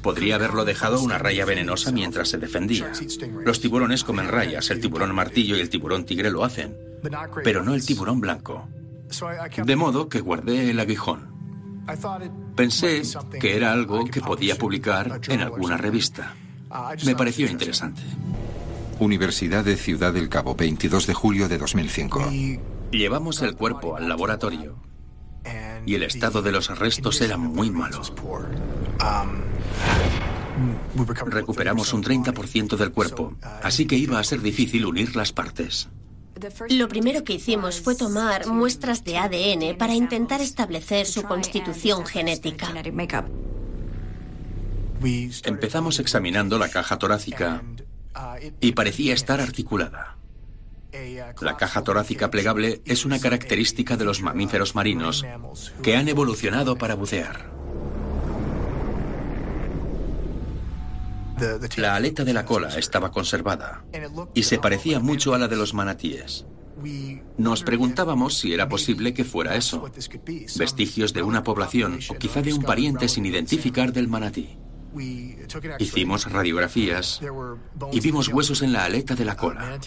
Podría 0.01 0.35
haberlo 0.35 0.65
dejado 0.65 1.01
una 1.01 1.17
raya 1.17 1.45
venenosa 1.45 1.91
mientras 1.91 2.29
se 2.29 2.37
defendía. 2.37 2.91
Los 3.45 3.61
tiburones 3.61 4.03
comen 4.03 4.27
rayas, 4.27 4.69
el 4.71 4.81
tiburón 4.81 5.13
martillo 5.13 5.55
y 5.55 5.59
el 5.59 5.69
tiburón 5.69 6.05
tigre 6.05 6.31
lo 6.31 6.43
hacen, 6.43 6.75
pero 7.43 7.63
no 7.63 7.73
el 7.73 7.85
tiburón 7.85 8.19
blanco. 8.19 8.67
De 9.65 9.75
modo 9.75 10.09
que 10.09 10.21
guardé 10.21 10.69
el 10.69 10.79
aguijón. 10.79 11.31
Pensé 12.55 13.01
que 13.39 13.55
era 13.55 13.73
algo 13.73 14.05
que 14.05 14.21
podía 14.21 14.57
publicar 14.57 15.21
en 15.27 15.41
alguna 15.41 15.77
revista. 15.77 16.35
Me 17.05 17.15
pareció 17.15 17.49
interesante. 17.49 18.01
Universidad 18.99 19.65
de 19.65 19.77
Ciudad 19.77 20.13
del 20.13 20.29
Cabo, 20.29 20.55
22 20.55 21.07
de 21.07 21.13
julio 21.13 21.49
de 21.49 21.57
2005. 21.57 22.29
Llevamos 22.91 23.41
el 23.41 23.55
cuerpo 23.55 23.95
al 23.95 24.07
laboratorio 24.07 24.75
y 25.85 25.95
el 25.95 26.03
estado 26.03 26.41
de 26.41 26.51
los 26.51 26.77
restos 26.77 27.21
era 27.21 27.37
muy 27.37 27.71
malo. 27.71 28.01
Recuperamos 31.25 31.93
un 31.93 32.03
30% 32.03 32.77
del 32.77 32.91
cuerpo, 32.91 33.35
así 33.63 33.85
que 33.85 33.95
iba 33.95 34.19
a 34.19 34.23
ser 34.23 34.41
difícil 34.41 34.85
unir 34.85 35.15
las 35.15 35.31
partes. 35.33 35.89
Lo 36.69 36.87
primero 36.87 37.23
que 37.23 37.33
hicimos 37.33 37.81
fue 37.81 37.95
tomar 37.95 38.47
muestras 38.47 39.03
de 39.03 39.17
ADN 39.17 39.77
para 39.77 39.93
intentar 39.93 40.41
establecer 40.41 41.05
su 41.05 41.23
constitución 41.23 42.05
genética. 42.05 42.73
Empezamos 45.43 45.99
examinando 45.99 46.57
la 46.57 46.69
caja 46.69 46.97
torácica 46.97 47.63
y 48.59 48.71
parecía 48.73 49.13
estar 49.13 49.41
articulada. 49.41 50.17
La 51.39 51.57
caja 51.57 51.83
torácica 51.83 52.29
plegable 52.29 52.81
es 52.85 53.05
una 53.05 53.19
característica 53.19 53.95
de 53.95 54.05
los 54.05 54.21
mamíferos 54.21 54.75
marinos 54.75 55.25
que 55.81 55.95
han 55.95 56.07
evolucionado 56.07 56.77
para 56.77 56.95
bucear. 56.95 57.60
La 61.77 61.95
aleta 61.95 62.23
de 62.23 62.33
la 62.33 62.45
cola 62.45 62.69
estaba 62.77 63.11
conservada 63.11 63.83
y 64.33 64.43
se 64.43 64.59
parecía 64.59 64.99
mucho 64.99 65.33
a 65.33 65.37
la 65.37 65.47
de 65.47 65.55
los 65.55 65.73
manatíes. 65.73 66.45
Nos 67.37 67.63
preguntábamos 67.63 68.37
si 68.37 68.53
era 68.53 68.67
posible 68.67 69.13
que 69.13 69.23
fuera 69.23 69.55
eso, 69.55 69.89
vestigios 70.57 71.13
de 71.13 71.23
una 71.23 71.43
población 71.43 71.99
o 72.09 72.15
quizá 72.15 72.41
de 72.41 72.53
un 72.53 72.63
pariente 72.63 73.07
sin 73.07 73.25
identificar 73.25 73.93
del 73.93 74.07
manatí. 74.07 74.57
Hicimos 75.79 76.29
radiografías 76.29 77.21
y 77.91 77.99
vimos 78.01 78.27
huesos 78.27 78.61
en 78.61 78.73
la 78.73 78.85
aleta 78.85 79.15
de 79.15 79.25
la 79.25 79.37
cola. 79.37 79.79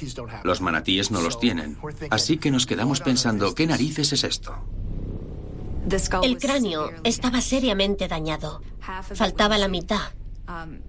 Los 0.45 0.61
manatíes 0.61 1.11
no 1.11 1.21
los 1.21 1.39
tienen, 1.39 1.77
así 2.11 2.39
que 2.39 2.51
nos 2.51 2.67
quedamos 2.67 3.01
pensando, 3.01 3.55
¿qué 3.55 3.67
narices 3.67 4.13
es 4.13 4.25
esto? 4.25 4.55
El 6.23 6.39
cráneo 6.39 6.91
estaba 7.03 7.41
seriamente 7.41 8.09
dañado. 8.09 8.63
Faltaba 9.15 9.59
la 9.59 9.69
mitad. 9.69 10.13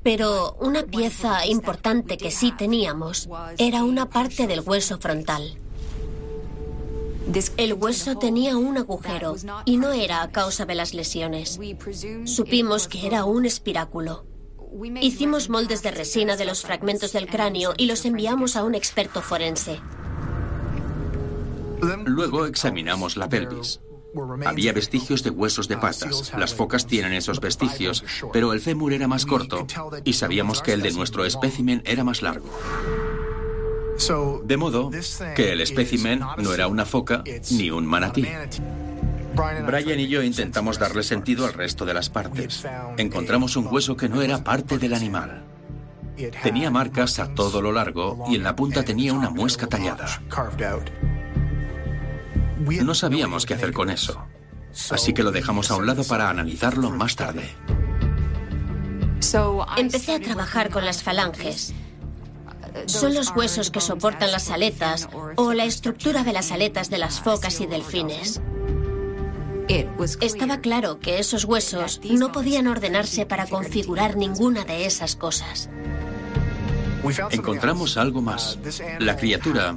Pero 0.03 0.57
una 0.59 0.83
pieza 0.83 1.45
importante 1.45 2.17
que 2.17 2.31
sí 2.31 2.51
teníamos 2.51 3.29
era 3.57 3.83
una 3.83 4.09
parte 4.09 4.47
del 4.47 4.61
hueso 4.61 4.97
frontal. 4.97 5.57
El 7.57 7.73
hueso 7.73 8.17
tenía 8.17 8.55
un 8.57 8.77
agujero 8.77 9.35
y 9.65 9.77
no 9.77 9.91
era 9.91 10.21
a 10.21 10.31
causa 10.31 10.65
de 10.65 10.75
las 10.75 10.93
lesiones. 10.93 11.59
Supimos 12.25 12.87
que 12.87 13.07
era 13.07 13.25
un 13.25 13.45
espiráculo. 13.45 14.25
Hicimos 15.01 15.49
moldes 15.49 15.81
de 15.81 15.91
resina 15.91 16.35
de 16.35 16.45
los 16.45 16.61
fragmentos 16.61 17.13
del 17.13 17.27
cráneo 17.27 17.73
y 17.77 17.85
los 17.85 18.05
enviamos 18.05 18.55
a 18.55 18.63
un 18.63 18.75
experto 18.75 19.21
forense. 19.21 19.79
Luego 22.05 22.45
examinamos 22.45 23.17
la 23.17 23.29
pelvis. 23.29 23.79
Había 24.45 24.73
vestigios 24.73 25.23
de 25.23 25.29
huesos 25.29 25.67
de 25.67 25.77
patas. 25.77 26.33
Las 26.37 26.53
focas 26.53 26.85
tienen 26.85 27.13
esos 27.13 27.39
vestigios, 27.39 28.03
pero 28.31 28.53
el 28.53 28.61
fémur 28.61 28.93
era 28.93 29.07
más 29.07 29.25
corto 29.25 29.65
y 30.03 30.13
sabíamos 30.13 30.61
que 30.61 30.73
el 30.73 30.81
de 30.81 30.91
nuestro 30.91 31.25
espécimen 31.25 31.81
era 31.85 32.03
más 32.03 32.21
largo. 32.21 32.49
De 34.43 34.57
modo 34.57 34.91
que 35.35 35.51
el 35.51 35.61
espécimen 35.61 36.21
no 36.37 36.53
era 36.53 36.67
una 36.67 36.85
foca 36.85 37.23
ni 37.51 37.71
un 37.71 37.85
manatí. 37.85 38.27
Brian 39.35 39.99
y 39.99 40.07
yo 40.07 40.23
intentamos 40.23 40.79
darle 40.79 41.03
sentido 41.03 41.45
al 41.45 41.53
resto 41.53 41.85
de 41.85 41.93
las 41.93 42.09
partes. 42.09 42.65
Encontramos 42.97 43.55
un 43.55 43.67
hueso 43.67 43.95
que 43.95 44.09
no 44.09 44.21
era 44.21 44.43
parte 44.43 44.77
del 44.77 44.93
animal. 44.93 45.43
Tenía 46.41 46.71
marcas 46.71 47.19
a 47.19 47.33
todo 47.33 47.61
lo 47.61 47.71
largo 47.71 48.23
y 48.29 48.35
en 48.35 48.43
la 48.43 48.55
punta 48.55 48.83
tenía 48.83 49.13
una 49.13 49.29
muesca 49.29 49.67
tallada. 49.67 50.21
No 52.57 52.95
sabíamos 52.95 53.45
qué 53.45 53.53
hacer 53.53 53.73
con 53.73 53.89
eso, 53.89 54.25
así 54.91 55.13
que 55.13 55.23
lo 55.23 55.31
dejamos 55.31 55.71
a 55.71 55.75
un 55.75 55.85
lado 55.85 56.03
para 56.03 56.29
analizarlo 56.29 56.89
más 56.89 57.15
tarde. 57.15 57.49
Empecé 59.77 60.15
a 60.15 60.19
trabajar 60.19 60.69
con 60.69 60.85
las 60.85 61.03
falanges. 61.03 61.73
Son 62.85 63.13
los 63.13 63.31
huesos 63.35 63.71
que 63.71 63.81
soportan 63.81 64.31
las 64.31 64.49
aletas 64.51 65.09
o 65.35 65.53
la 65.53 65.65
estructura 65.65 66.23
de 66.23 66.33
las 66.33 66.51
aletas 66.51 66.89
de 66.89 66.97
las 66.97 67.19
focas 67.19 67.59
y 67.61 67.65
delfines. 67.65 68.41
Estaba 70.21 70.59
claro 70.59 70.99
que 70.99 71.19
esos 71.19 71.45
huesos 71.45 71.99
no 72.03 72.31
podían 72.31 72.67
ordenarse 72.67 73.25
para 73.25 73.47
configurar 73.47 74.15
ninguna 74.15 74.63
de 74.65 74.85
esas 74.85 75.15
cosas. 75.15 75.69
Encontramos 77.31 77.97
algo 77.97 78.21
más. 78.21 78.59
La 78.99 79.15
criatura 79.15 79.75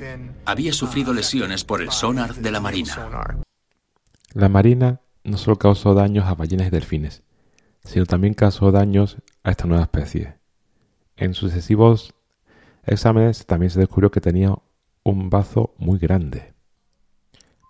había 0.48 0.72
sufrido 0.72 1.12
lesiones 1.12 1.62
por 1.62 1.82
el 1.82 1.90
sonar 1.90 2.34
de 2.34 2.50
la 2.50 2.58
Marina. 2.58 3.44
La 4.32 4.48
Marina 4.48 5.02
no 5.22 5.37
solo 5.37 5.58
causó 5.58 5.92
daños 5.92 6.24
a 6.24 6.34
ballenas 6.34 6.68
y 6.68 6.70
delfines, 6.70 7.22
sino 7.84 8.06
también 8.06 8.32
causó 8.32 8.72
daños 8.72 9.18
a 9.44 9.50
esta 9.50 9.66
nueva 9.66 9.82
especie. 9.82 10.38
En 11.16 11.34
sucesivos 11.34 12.14
exámenes 12.87 13.44
también 13.44 13.68
se 13.68 13.78
descubrió 13.78 14.11
que 14.11 14.22
tenía 14.22 14.54
un 15.02 15.28
bazo 15.28 15.74
muy 15.76 15.98
grande. 15.98 16.54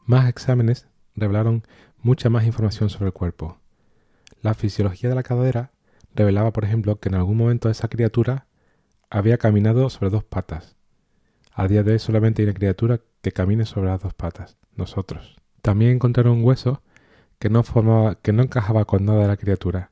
Más 0.06 0.28
exámenes 0.28 0.86
revelaron 1.16 1.64
mucha 2.00 2.30
más 2.30 2.46
información 2.46 2.90
sobre 2.90 3.06
el 3.06 3.12
cuerpo. 3.12 3.58
La 4.40 4.54
fisiología 4.54 5.08
de 5.08 5.16
la 5.16 5.24
cadera 5.24 5.72
revelaba, 6.14 6.52
por 6.52 6.64
ejemplo, 6.64 7.00
que 7.00 7.08
en 7.08 7.16
algún 7.16 7.38
momento 7.38 7.70
esa 7.70 7.88
criatura 7.88 8.46
había 9.10 9.36
caminado 9.36 9.90
sobre 9.90 10.10
dos 10.10 10.22
patas. 10.22 10.77
A 11.58 11.66
día 11.66 11.82
de 11.82 11.90
hoy 11.90 11.98
solamente 11.98 12.40
hay 12.40 12.46
una 12.46 12.54
criatura 12.54 13.00
que 13.20 13.32
camine 13.32 13.66
sobre 13.66 13.88
las 13.88 14.00
dos 14.00 14.14
patas, 14.14 14.56
nosotros. 14.76 15.34
También 15.60 15.90
encontraron 15.90 16.34
un 16.34 16.44
hueso 16.44 16.82
que 17.40 17.50
no 17.50 17.64
formaba, 17.64 18.14
que 18.14 18.32
no 18.32 18.44
encajaba 18.44 18.84
con 18.84 19.04
nada 19.04 19.22
de 19.22 19.26
la 19.26 19.36
criatura, 19.36 19.90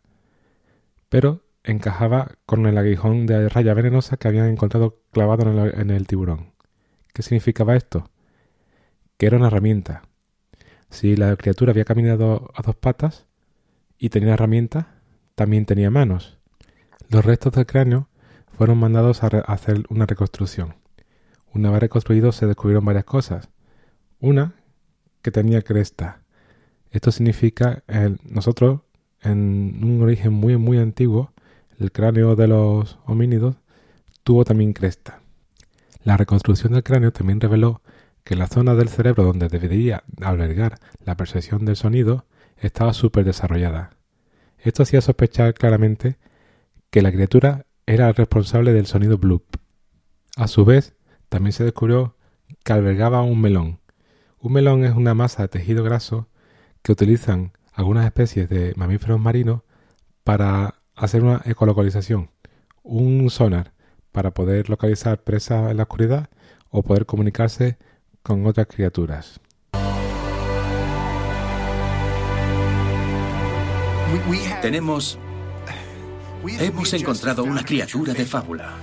pero 1.08 1.42
encajaba 1.64 2.36
con 2.46 2.66
el 2.66 2.78
aguijón 2.78 3.26
de 3.26 3.48
raya 3.48 3.74
venenosa 3.74 4.16
que 4.16 4.28
habían 4.28 4.46
encontrado 4.46 5.00
clavado 5.10 5.50
en 5.50 5.58
el, 5.58 5.80
en 5.80 5.90
el 5.90 6.06
tiburón. 6.06 6.52
¿Qué 7.12 7.22
significaba 7.22 7.74
esto? 7.74 8.10
Que 9.16 9.26
era 9.26 9.36
una 9.36 9.48
herramienta. 9.48 10.02
Si 10.88 11.16
la 11.16 11.34
criatura 11.34 11.72
había 11.72 11.84
caminado 11.84 12.52
a 12.54 12.62
dos 12.62 12.76
patas 12.76 13.26
y 13.98 14.10
tenía 14.10 14.34
herramienta, 14.34 15.00
también 15.34 15.66
tenía 15.66 15.90
manos. 15.90 16.38
Los 17.08 17.24
restos 17.24 17.54
del 17.54 17.66
cráneo 17.66 18.08
fueron 18.56 18.78
mandados 18.78 19.24
a, 19.24 19.26
hacer 19.26 19.82
una 19.88 20.06
reconstrucción. 20.06 20.85
Una 21.52 21.70
vez 21.70 21.80
reconstruido 21.80 22.32
se 22.32 22.46
descubrieron 22.46 22.84
varias 22.84 23.04
cosas. 23.04 23.48
Una, 24.20 24.54
que 25.22 25.30
tenía 25.30 25.62
cresta. 25.62 26.22
Esto 26.90 27.10
significa, 27.10 27.82
el, 27.88 28.18
nosotros, 28.24 28.80
en 29.22 29.80
un 29.82 30.02
origen 30.02 30.32
muy, 30.32 30.56
muy 30.56 30.78
antiguo, 30.78 31.32
el 31.78 31.92
cráneo 31.92 32.36
de 32.36 32.48
los 32.48 32.98
homínidos 33.06 33.56
tuvo 34.22 34.44
también 34.44 34.72
cresta. 34.72 35.20
La 36.04 36.16
reconstrucción 36.16 36.72
del 36.72 36.84
cráneo 36.84 37.12
también 37.12 37.40
reveló 37.40 37.82
que 38.22 38.36
la 38.36 38.46
zona 38.46 38.74
del 38.74 38.88
cerebro 38.88 39.24
donde 39.24 39.48
debería 39.48 40.04
albergar 40.20 40.78
la 41.04 41.16
percepción 41.16 41.64
del 41.64 41.76
sonido 41.76 42.26
estaba 42.56 42.92
súper 42.92 43.24
desarrollada. 43.24 43.90
Esto 44.58 44.82
hacía 44.82 45.00
sospechar 45.00 45.54
claramente 45.54 46.18
que 46.90 47.02
la 47.02 47.12
criatura 47.12 47.66
era 47.86 48.10
responsable 48.12 48.72
del 48.72 48.86
sonido 48.86 49.18
bloop. 49.18 49.44
A 50.36 50.48
su 50.48 50.64
vez, 50.64 50.94
también 51.28 51.52
se 51.52 51.64
descubrió 51.64 52.16
que 52.64 52.72
albergaba 52.72 53.22
un 53.22 53.40
melón. 53.40 53.80
Un 54.38 54.52
melón 54.52 54.84
es 54.84 54.94
una 54.94 55.14
masa 55.14 55.42
de 55.42 55.48
tejido 55.48 55.82
graso 55.82 56.28
que 56.82 56.92
utilizan 56.92 57.52
algunas 57.72 58.06
especies 58.06 58.48
de 58.48 58.72
mamíferos 58.76 59.20
marinos 59.20 59.62
para 60.24 60.76
hacer 60.94 61.22
una 61.22 61.42
ecolocalización, 61.44 62.30
un 62.82 63.28
sonar 63.30 63.72
para 64.12 64.32
poder 64.32 64.70
localizar 64.70 65.22
presas 65.22 65.70
en 65.70 65.76
la 65.76 65.84
oscuridad 65.84 66.30
o 66.70 66.82
poder 66.82 67.06
comunicarse 67.06 67.78
con 68.22 68.46
otras 68.46 68.66
criaturas. 68.66 69.40
Tenemos 74.62 75.18
Hemos 76.58 76.92
encontrado 76.94 77.44
una 77.44 77.64
criatura 77.64 78.14
de 78.14 78.24
fábula. 78.24 78.74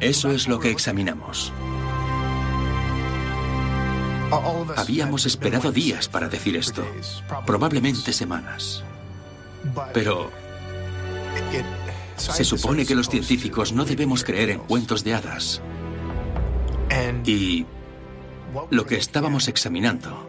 Eso 0.00 0.30
es 0.30 0.48
lo 0.48 0.58
que 0.58 0.70
examinamos. 0.70 1.52
Habíamos 4.76 5.26
esperado 5.26 5.72
días 5.72 6.08
para 6.08 6.28
decir 6.28 6.56
esto, 6.56 6.84
probablemente 7.46 8.12
semanas. 8.12 8.84
Pero 9.92 10.30
se 12.16 12.44
supone 12.44 12.86
que 12.86 12.94
los 12.94 13.08
científicos 13.08 13.72
no 13.72 13.84
debemos 13.84 14.24
creer 14.24 14.50
en 14.50 14.60
cuentos 14.60 15.04
de 15.04 15.14
hadas. 15.14 15.60
Y 17.24 17.66
lo 18.70 18.86
que 18.86 18.96
estábamos 18.96 19.48
examinando. 19.48 20.28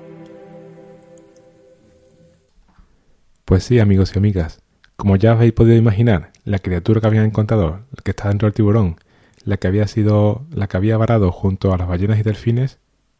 Pues 3.45 3.63
sí, 3.63 3.79
amigos 3.79 4.13
y 4.15 4.17
amigas. 4.17 4.61
Como 4.95 5.15
ya 5.15 5.31
habéis 5.31 5.53
podido 5.53 5.75
imaginar, 5.75 6.31
la 6.45 6.59
criatura 6.59 7.01
que 7.01 7.07
habían 7.07 7.25
encontrado, 7.25 7.81
que 8.03 8.11
estaba 8.11 8.29
dentro 8.29 8.47
del 8.47 8.53
tiburón, 8.53 8.97
la 9.45 9.57
que 9.57 9.67
había 9.67 9.87
sido, 9.87 10.45
la 10.51 10.67
que 10.67 10.77
había 10.77 10.97
varado 10.97 11.31
junto 11.31 11.73
a 11.73 11.77
las 11.77 11.87
ballenas 11.87 12.19
y 12.19 12.23
delfines, 12.23 12.79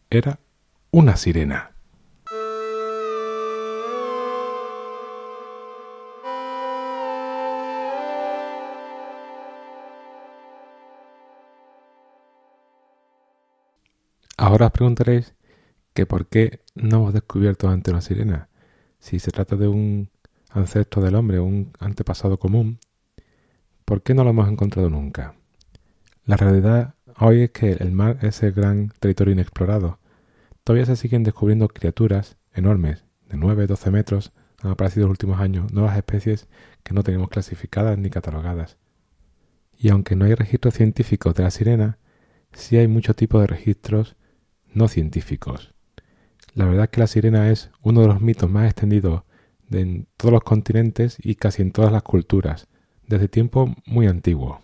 era 0.09 0.39
una 0.91 1.15
sirena. 1.15 1.71
Ahora 14.37 14.65
os 14.65 14.71
preguntaréis 14.71 15.35
que 15.93 16.07
por 16.07 16.25
qué 16.27 16.61
no 16.73 16.97
hemos 16.97 17.13
descubierto 17.13 17.69
ante 17.69 17.91
una 17.91 18.01
sirena. 18.01 18.49
Si 18.99 19.19
se 19.19 19.31
trata 19.31 19.55
de 19.55 19.67
un 19.67 20.09
ancestro 20.49 21.01
del 21.03 21.15
hombre, 21.15 21.39
un 21.39 21.71
antepasado 21.79 22.39
común, 22.39 22.79
¿por 23.85 24.01
qué 24.01 24.13
no 24.13 24.23
lo 24.23 24.31
hemos 24.31 24.49
encontrado 24.49 24.89
nunca? 24.89 25.35
La 26.31 26.37
realidad 26.37 26.95
hoy 27.19 27.41
es 27.41 27.51
que 27.51 27.73
el 27.73 27.91
mar 27.91 28.19
es 28.21 28.41
el 28.41 28.53
gran 28.53 28.93
territorio 29.01 29.33
inexplorado. 29.33 29.99
Todavía 30.63 30.85
se 30.85 30.95
siguen 30.95 31.23
descubriendo 31.23 31.67
criaturas 31.67 32.37
enormes, 32.53 33.03
de 33.27 33.35
9-12 33.35 33.91
metros, 33.91 34.31
han 34.61 34.71
aparecido 34.71 35.03
en 35.03 35.09
los 35.09 35.15
últimos 35.15 35.41
años 35.41 35.73
nuevas 35.73 35.97
especies 35.97 36.47
que 36.83 36.93
no 36.93 37.03
tenemos 37.03 37.27
clasificadas 37.27 37.97
ni 37.97 38.09
catalogadas. 38.09 38.77
Y 39.77 39.89
aunque 39.89 40.15
no 40.15 40.23
hay 40.23 40.33
registros 40.33 40.75
científicos 40.75 41.35
de 41.35 41.43
la 41.43 41.51
sirena, 41.51 41.97
sí 42.53 42.77
hay 42.77 42.87
muchos 42.87 43.17
tipos 43.17 43.41
de 43.41 43.47
registros 43.47 44.15
no 44.73 44.87
científicos. 44.87 45.73
La 46.53 46.63
verdad 46.63 46.85
es 46.85 46.89
que 46.91 47.01
la 47.01 47.07
sirena 47.07 47.51
es 47.51 47.71
uno 47.81 48.03
de 48.03 48.07
los 48.07 48.21
mitos 48.21 48.49
más 48.49 48.67
extendidos 48.67 49.23
en 49.69 50.07
todos 50.15 50.31
los 50.31 50.43
continentes 50.43 51.17
y 51.21 51.35
casi 51.35 51.61
en 51.61 51.73
todas 51.73 51.91
las 51.91 52.03
culturas, 52.03 52.69
desde 53.05 53.27
tiempo 53.27 53.75
muy 53.85 54.07
antiguo. 54.07 54.61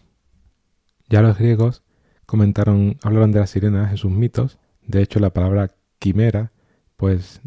Ya 1.09 1.21
los 1.21 1.37
griegos 1.37 1.83
comentaron, 2.25 2.97
hablaron 3.03 3.31
de 3.31 3.39
las 3.39 3.49
sirenas 3.49 3.91
en 3.91 3.97
sus 3.97 4.11
mitos, 4.11 4.59
de 4.85 5.01
hecho 5.01 5.19
la 5.19 5.31
palabra 5.31 5.71
quimera 5.99 6.51
pues 6.95 7.41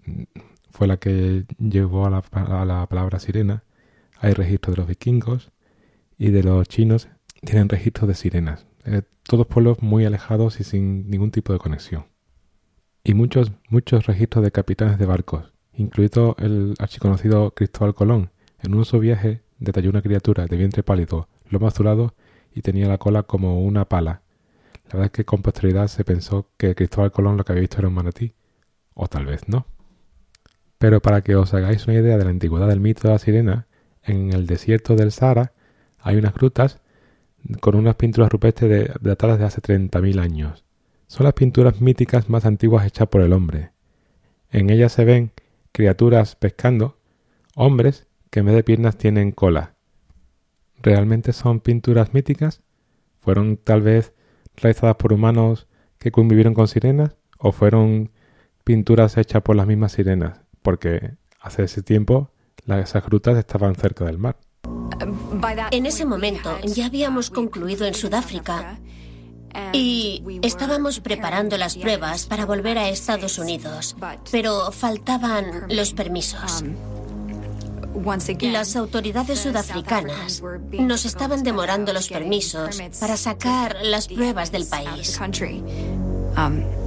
fue 0.70 0.86
la 0.86 0.96
que 0.98 1.44
llevó 1.58 2.06
a 2.06 2.10
la, 2.10 2.22
palabra 2.86 3.18
sirena. 3.18 3.64
Hay 4.20 4.32
registros 4.32 4.76
de 4.76 4.80
los 4.80 4.88
vikingos 4.88 5.50
y 6.18 6.30
de 6.30 6.42
los 6.44 6.68
chinos 6.68 7.08
tienen 7.44 7.68
registros 7.68 8.06
de 8.06 8.14
sirenas. 8.14 8.66
Eh, 8.84 9.02
todos 9.24 9.46
pueblos 9.46 9.82
muy 9.82 10.04
alejados 10.04 10.60
y 10.60 10.64
sin 10.64 11.10
ningún 11.10 11.32
tipo 11.32 11.52
de 11.52 11.58
conexión 11.58 12.04
y 13.04 13.14
muchos, 13.14 13.52
muchos 13.68 14.06
registros 14.06 14.44
de 14.44 14.50
capitanes 14.50 14.98
de 14.98 15.06
barcos, 15.06 15.52
incluido 15.74 16.36
el 16.38 16.74
archiconocido 16.78 17.52
Cristóbal 17.52 17.94
Colón. 17.94 18.30
En 18.62 18.74
un 18.74 18.84
su 18.84 18.98
viaje 18.98 19.42
detalló 19.58 19.90
una 19.90 20.02
criatura 20.02 20.46
de 20.46 20.56
vientre 20.56 20.82
pálido, 20.82 21.28
lomo 21.48 21.66
azulado 21.66 22.14
y 22.52 22.62
tenía 22.62 22.88
la 22.88 22.98
cola 22.98 23.22
como 23.22 23.62
una 23.62 23.88
pala. 23.88 24.22
La 24.86 24.94
verdad 24.94 25.06
es 25.06 25.12
que 25.12 25.24
con 25.24 25.42
posterioridad 25.42 25.88
se 25.88 26.04
pensó 26.04 26.48
que 26.56 26.74
Cristóbal 26.74 27.12
Colón 27.12 27.36
lo 27.36 27.44
que 27.44 27.52
había 27.52 27.60
visto 27.60 27.78
era 27.78 27.88
un 27.88 27.94
manatí, 27.94 28.34
o 28.94 29.06
tal 29.06 29.26
vez 29.26 29.48
no. 29.48 29.66
Pero 30.78 31.00
para 31.00 31.22
que 31.22 31.36
os 31.36 31.54
hagáis 31.54 31.86
una 31.86 31.98
idea 31.98 32.16
de 32.18 32.24
la 32.24 32.30
antigüedad 32.30 32.68
del 32.68 32.80
mito 32.80 33.02
de 33.02 33.14
la 33.14 33.18
sirena, 33.18 33.66
en 34.02 34.32
el 34.32 34.46
desierto 34.46 34.96
del 34.96 35.12
Sahara 35.12 35.52
hay 35.98 36.16
unas 36.16 36.34
grutas 36.34 36.80
con 37.60 37.76
unas 37.76 37.96
pinturas 37.96 38.30
rupestres 38.30 38.90
datadas 39.00 39.38
de 39.38 39.44
hace 39.44 39.60
30.000 39.60 40.20
años. 40.20 40.64
Son 41.06 41.24
las 41.24 41.34
pinturas 41.34 41.80
míticas 41.80 42.28
más 42.28 42.44
antiguas 42.44 42.86
hechas 42.86 43.08
por 43.08 43.20
el 43.20 43.32
hombre. 43.32 43.72
En 44.50 44.70
ellas 44.70 44.92
se 44.92 45.04
ven 45.04 45.32
criaturas 45.72 46.36
pescando, 46.36 46.98
hombres 47.54 48.06
que 48.30 48.40
en 48.40 48.46
vez 48.46 48.54
de 48.54 48.64
piernas 48.64 48.96
tienen 48.96 49.32
cola. 49.32 49.74
¿Realmente 50.82 51.32
son 51.32 51.60
pinturas 51.60 52.14
míticas? 52.14 52.62
¿Fueron 53.20 53.56
tal 53.56 53.82
vez 53.82 54.12
realizadas 54.56 54.96
por 54.96 55.12
humanos 55.12 55.66
que 55.98 56.10
convivieron 56.10 56.54
con 56.54 56.68
sirenas? 56.68 57.16
¿O 57.38 57.52
fueron 57.52 58.10
pinturas 58.64 59.16
hechas 59.16 59.42
por 59.42 59.56
las 59.56 59.66
mismas 59.66 59.92
sirenas? 59.92 60.40
Porque 60.62 61.14
hace 61.40 61.64
ese 61.64 61.82
tiempo 61.82 62.30
esas 62.66 63.04
grutas 63.04 63.36
estaban 63.36 63.74
cerca 63.74 64.04
del 64.04 64.18
mar. 64.18 64.36
En 65.70 65.86
ese 65.86 66.04
momento 66.04 66.56
ya 66.62 66.86
habíamos 66.86 67.30
concluido 67.30 67.86
en 67.86 67.94
Sudáfrica 67.94 68.78
y 69.72 70.22
estábamos 70.42 71.00
preparando 71.00 71.56
las 71.56 71.76
pruebas 71.76 72.26
para 72.26 72.46
volver 72.46 72.78
a 72.78 72.88
Estados 72.88 73.38
Unidos, 73.38 73.96
pero 74.30 74.70
faltaban 74.70 75.66
los 75.68 75.92
permisos. 75.92 76.62
Las 78.42 78.76
autoridades 78.76 79.40
sudafricanas 79.40 80.42
nos 80.72 81.04
estaban 81.04 81.42
demorando 81.42 81.92
los 81.92 82.08
permisos 82.08 82.80
para 83.00 83.16
sacar 83.16 83.76
las 83.82 84.08
pruebas 84.08 84.52
del 84.52 84.66
país. 84.66 85.20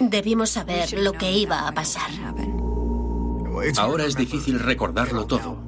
Debimos 0.00 0.50
saber 0.50 0.98
lo 0.98 1.12
que 1.12 1.32
iba 1.32 1.68
a 1.68 1.72
pasar. 1.72 2.10
Ahora 3.78 4.04
es 4.04 4.16
difícil 4.16 4.58
recordarlo 4.58 5.26
todo. 5.26 5.62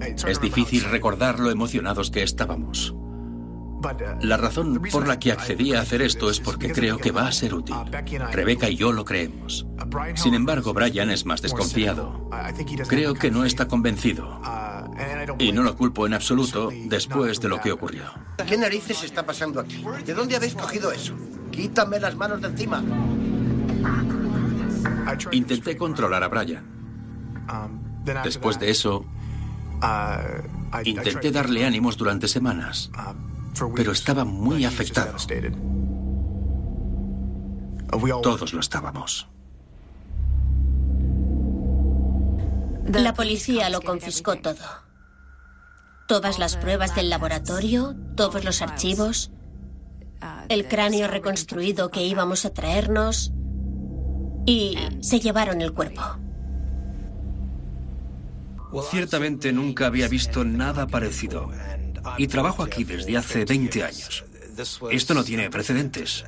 Es 0.00 0.40
difícil 0.40 0.84
recordar 0.84 1.38
lo 1.38 1.50
emocionados 1.50 2.10
que 2.10 2.22
estábamos. 2.22 2.94
La 4.22 4.36
razón 4.36 4.80
por 4.90 5.06
la 5.06 5.18
que 5.18 5.32
accedí 5.32 5.74
a 5.74 5.80
hacer 5.80 6.02
esto 6.02 6.30
es 6.30 6.40
porque 6.40 6.72
creo 6.72 6.98
que 6.98 7.10
va 7.10 7.26
a 7.26 7.32
ser 7.32 7.54
útil. 7.54 7.76
Rebecca 8.32 8.68
y 8.68 8.76
yo 8.76 8.92
lo 8.92 9.04
creemos. 9.04 9.66
Sin 10.14 10.34
embargo, 10.34 10.72
Brian 10.72 11.10
es 11.10 11.26
más 11.26 11.42
desconfiado. 11.42 12.30
Creo 12.88 13.14
que 13.14 13.30
no 13.30 13.44
está 13.44 13.68
convencido. 13.68 14.40
Y 15.38 15.52
no 15.52 15.62
lo 15.62 15.76
culpo 15.76 16.06
en 16.06 16.14
absoluto 16.14 16.70
después 16.86 17.40
de 17.40 17.48
lo 17.48 17.60
que 17.60 17.72
ocurrió. 17.72 18.04
¿Qué 18.46 18.56
narices 18.56 19.02
está 19.02 19.26
pasando 19.26 19.60
aquí? 19.60 19.84
¿De 20.04 20.14
dónde 20.14 20.36
habéis 20.36 20.54
cogido 20.54 20.92
eso? 20.92 21.14
Quítame 21.50 22.00
las 22.00 22.16
manos 22.16 22.40
de 22.40 22.48
encima. 22.48 22.82
Intenté 25.32 25.76
controlar 25.76 26.22
a 26.22 26.28
Brian. 26.28 26.64
Después 28.22 28.58
de 28.58 28.70
eso, 28.70 29.04
intenté 30.84 31.30
darle 31.30 31.66
ánimos 31.66 31.96
durante 31.96 32.28
semanas 32.28 32.90
pero 33.74 33.92
estaba 33.92 34.24
muy 34.24 34.64
afectado. 34.64 35.16
Todos 38.22 38.52
lo 38.52 38.60
estábamos. 38.60 39.28
La 42.86 43.14
policía 43.14 43.70
lo 43.70 43.80
confiscó 43.80 44.36
todo. 44.36 44.84
Todas 46.06 46.38
las 46.38 46.56
pruebas 46.56 46.94
del 46.94 47.08
laboratorio, 47.08 47.96
todos 48.14 48.44
los 48.44 48.60
archivos, 48.60 49.30
el 50.48 50.68
cráneo 50.68 51.08
reconstruido 51.08 51.90
que 51.90 52.02
íbamos 52.04 52.44
a 52.44 52.52
traernos 52.52 53.32
y 54.46 54.76
se 55.00 55.20
llevaron 55.20 55.62
el 55.62 55.72
cuerpo. 55.72 56.02
Ciertamente 58.90 59.52
nunca 59.52 59.86
había 59.86 60.08
visto 60.08 60.44
nada 60.44 60.86
parecido 60.86 61.48
y 62.18 62.26
trabajo 62.26 62.62
aquí 62.62 62.84
desde 62.84 63.16
hace 63.16 63.44
20 63.44 63.84
años. 63.84 64.24
Esto 64.90 65.14
no 65.14 65.24
tiene 65.24 65.50
precedentes. 65.50 66.24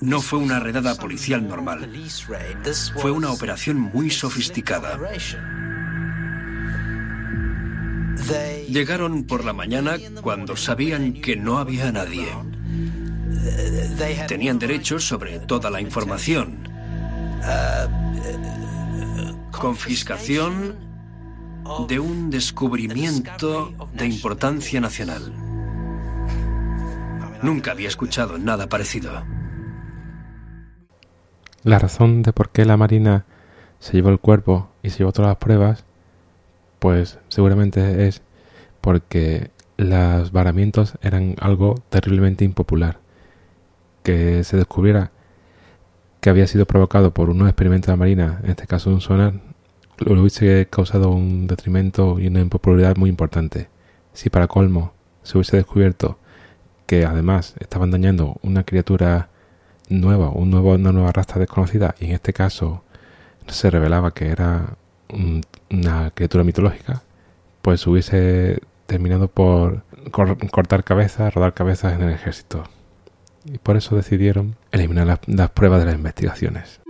No 0.00 0.20
fue 0.20 0.38
una 0.38 0.60
redada 0.60 0.94
policial 0.96 1.46
normal. 1.48 1.90
Fue 2.96 3.10
una 3.10 3.30
operación 3.30 3.78
muy 3.78 4.10
sofisticada. 4.10 4.98
Llegaron 8.68 9.24
por 9.24 9.44
la 9.44 9.52
mañana 9.52 9.96
cuando 10.22 10.56
sabían 10.56 11.14
que 11.14 11.36
no 11.36 11.58
había 11.58 11.90
nadie. 11.92 12.28
Tenían 14.28 14.58
derechos 14.58 15.04
sobre 15.04 15.38
toda 15.40 15.70
la 15.70 15.80
información. 15.80 16.68
Confiscación 19.50 20.93
de 21.88 21.98
un 21.98 22.30
descubrimiento 22.30 23.72
de 23.94 24.06
importancia 24.06 24.80
nacional. 24.80 25.32
Nunca 27.42 27.72
había 27.72 27.88
escuchado 27.88 28.38
nada 28.38 28.68
parecido. 28.68 29.24
La 31.62 31.78
razón 31.78 32.22
de 32.22 32.32
por 32.32 32.50
qué 32.50 32.64
la 32.64 32.76
Marina 32.76 33.24
se 33.78 33.92
llevó 33.94 34.10
el 34.10 34.18
cuerpo 34.18 34.70
y 34.82 34.90
se 34.90 34.98
llevó 34.98 35.12
todas 35.12 35.30
las 35.30 35.38
pruebas, 35.38 35.84
pues 36.78 37.18
seguramente 37.28 38.06
es 38.06 38.22
porque 38.80 39.50
los 39.76 40.32
varamientos 40.32 40.94
eran 41.02 41.36
algo 41.40 41.74
terriblemente 41.88 42.44
impopular. 42.44 43.00
Que 44.02 44.44
se 44.44 44.58
descubriera 44.58 45.12
que 46.20 46.30
había 46.30 46.46
sido 46.46 46.66
provocado 46.66 47.14
por 47.14 47.30
unos 47.30 47.48
experimentos 47.48 47.86
de 47.86 47.92
la 47.92 47.96
Marina, 47.96 48.40
en 48.42 48.50
este 48.50 48.66
caso 48.66 48.90
un 48.90 49.00
sonar, 49.00 49.53
lo 49.98 50.20
hubiese 50.20 50.66
causado 50.70 51.10
un 51.10 51.46
detrimento 51.46 52.18
y 52.18 52.26
una 52.26 52.40
impopularidad 52.40 52.96
muy 52.96 53.10
importante. 53.10 53.68
Si 54.12 54.30
para 54.30 54.46
colmo 54.48 54.92
se 55.22 55.38
hubiese 55.38 55.56
descubierto 55.56 56.18
que 56.86 57.04
además 57.04 57.54
estaban 57.60 57.90
dañando 57.90 58.36
una 58.42 58.64
criatura 58.64 59.28
nueva, 59.88 60.30
un 60.30 60.50
nuevo, 60.50 60.74
una 60.74 60.92
nueva 60.92 61.12
raza 61.12 61.38
desconocida, 61.38 61.94
y 61.98 62.06
en 62.06 62.12
este 62.12 62.32
caso 62.32 62.82
se 63.46 63.70
revelaba 63.70 64.12
que 64.12 64.28
era 64.28 64.76
una 65.70 66.10
criatura 66.10 66.44
mitológica, 66.44 67.02
pues 67.62 67.86
hubiese 67.86 68.60
terminado 68.86 69.28
por 69.28 69.82
cortar 70.50 70.84
cabezas, 70.84 71.32
rodar 71.34 71.54
cabezas 71.54 71.94
en 71.94 72.02
el 72.02 72.10
ejército. 72.14 72.64
y 73.46 73.58
por 73.58 73.76
eso 73.76 73.94
decidieron 73.94 74.56
eliminar 74.72 75.20
las 75.26 75.50
pruebas 75.50 75.80
de 75.80 75.86
las 75.86 75.96
investigaciones. 75.96 76.80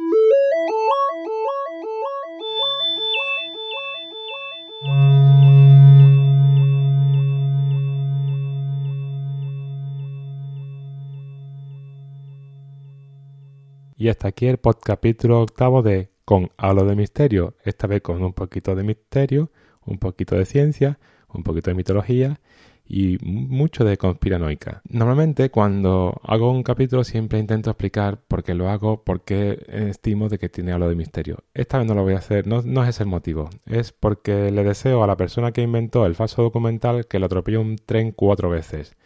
Y 13.96 14.08
hasta 14.08 14.28
aquí 14.28 14.46
el 14.46 14.58
capítulo 14.84 15.40
octavo 15.40 15.82
de 15.82 16.10
Con 16.24 16.50
Halo 16.58 16.84
de 16.84 16.94
Misterio, 16.94 17.54
esta 17.64 17.86
vez 17.86 18.02
con 18.02 18.22
un 18.22 18.34
poquito 18.34 18.74
de 18.74 18.82
misterio, 18.82 19.50
un 19.86 19.98
poquito 19.98 20.36
de 20.36 20.44
ciencia, 20.44 20.98
un 21.32 21.42
poquito 21.42 21.70
de 21.70 21.74
mitología 21.74 22.38
y 22.86 23.18
mucho 23.22 23.84
de 23.84 23.96
conspiranoica. 23.96 24.82
Normalmente 24.88 25.50
cuando 25.50 26.20
hago 26.22 26.50
un 26.50 26.62
capítulo 26.62 27.04
siempre 27.04 27.38
intento 27.38 27.70
explicar 27.70 28.18
por 28.28 28.42
qué 28.42 28.54
lo 28.54 28.68
hago, 28.68 29.02
por 29.02 29.22
qué 29.22 29.64
estimo 29.68 30.28
de 30.28 30.38
que 30.38 30.48
tiene 30.48 30.72
algo 30.72 30.88
de 30.88 30.94
misterio. 30.94 31.38
Esta 31.54 31.78
vez 31.78 31.86
no 31.86 31.94
lo 31.94 32.02
voy 32.02 32.14
a 32.14 32.18
hacer, 32.18 32.46
no, 32.46 32.60
es 32.82 32.88
ese 32.88 33.04
el 33.04 33.08
motivo, 33.08 33.50
es 33.66 33.92
porque 33.92 34.50
le 34.50 34.64
deseo 34.64 35.02
a 35.02 35.06
la 35.06 35.16
persona 35.16 35.52
que 35.52 35.62
inventó 35.62 36.06
el 36.06 36.14
falso 36.14 36.42
documental 36.42 37.06
que 37.06 37.18
lo 37.18 37.26
atropelle 37.26 37.58
un 37.58 37.76
tren 37.76 38.12
cuatro 38.12 38.50
veces. 38.50 38.96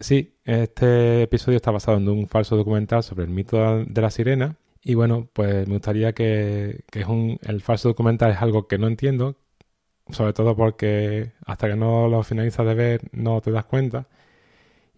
Sí, 0.00 0.34
este 0.44 1.22
episodio 1.22 1.56
está 1.56 1.70
basado 1.72 1.98
en 1.98 2.08
un 2.08 2.28
falso 2.28 2.56
documental 2.56 3.02
sobre 3.02 3.24
el 3.24 3.30
mito 3.30 3.84
de 3.84 4.00
la 4.00 4.10
sirena. 4.10 4.56
Y 4.82 4.94
bueno, 4.94 5.28
pues 5.32 5.66
me 5.66 5.74
gustaría 5.74 6.12
que, 6.12 6.84
el 6.92 7.60
falso 7.60 7.88
documental 7.88 8.30
es 8.30 8.38
algo 8.40 8.68
que 8.68 8.78
no 8.78 8.86
entiendo, 8.86 9.36
sobre 10.10 10.32
todo 10.32 10.56
porque 10.56 11.32
hasta 11.44 11.68
que 11.68 11.76
no 11.76 12.08
lo 12.08 12.22
finalizas 12.22 12.66
de 12.66 12.74
ver 12.74 13.00
no 13.12 13.40
te 13.40 13.50
das 13.50 13.64
cuenta. 13.64 14.06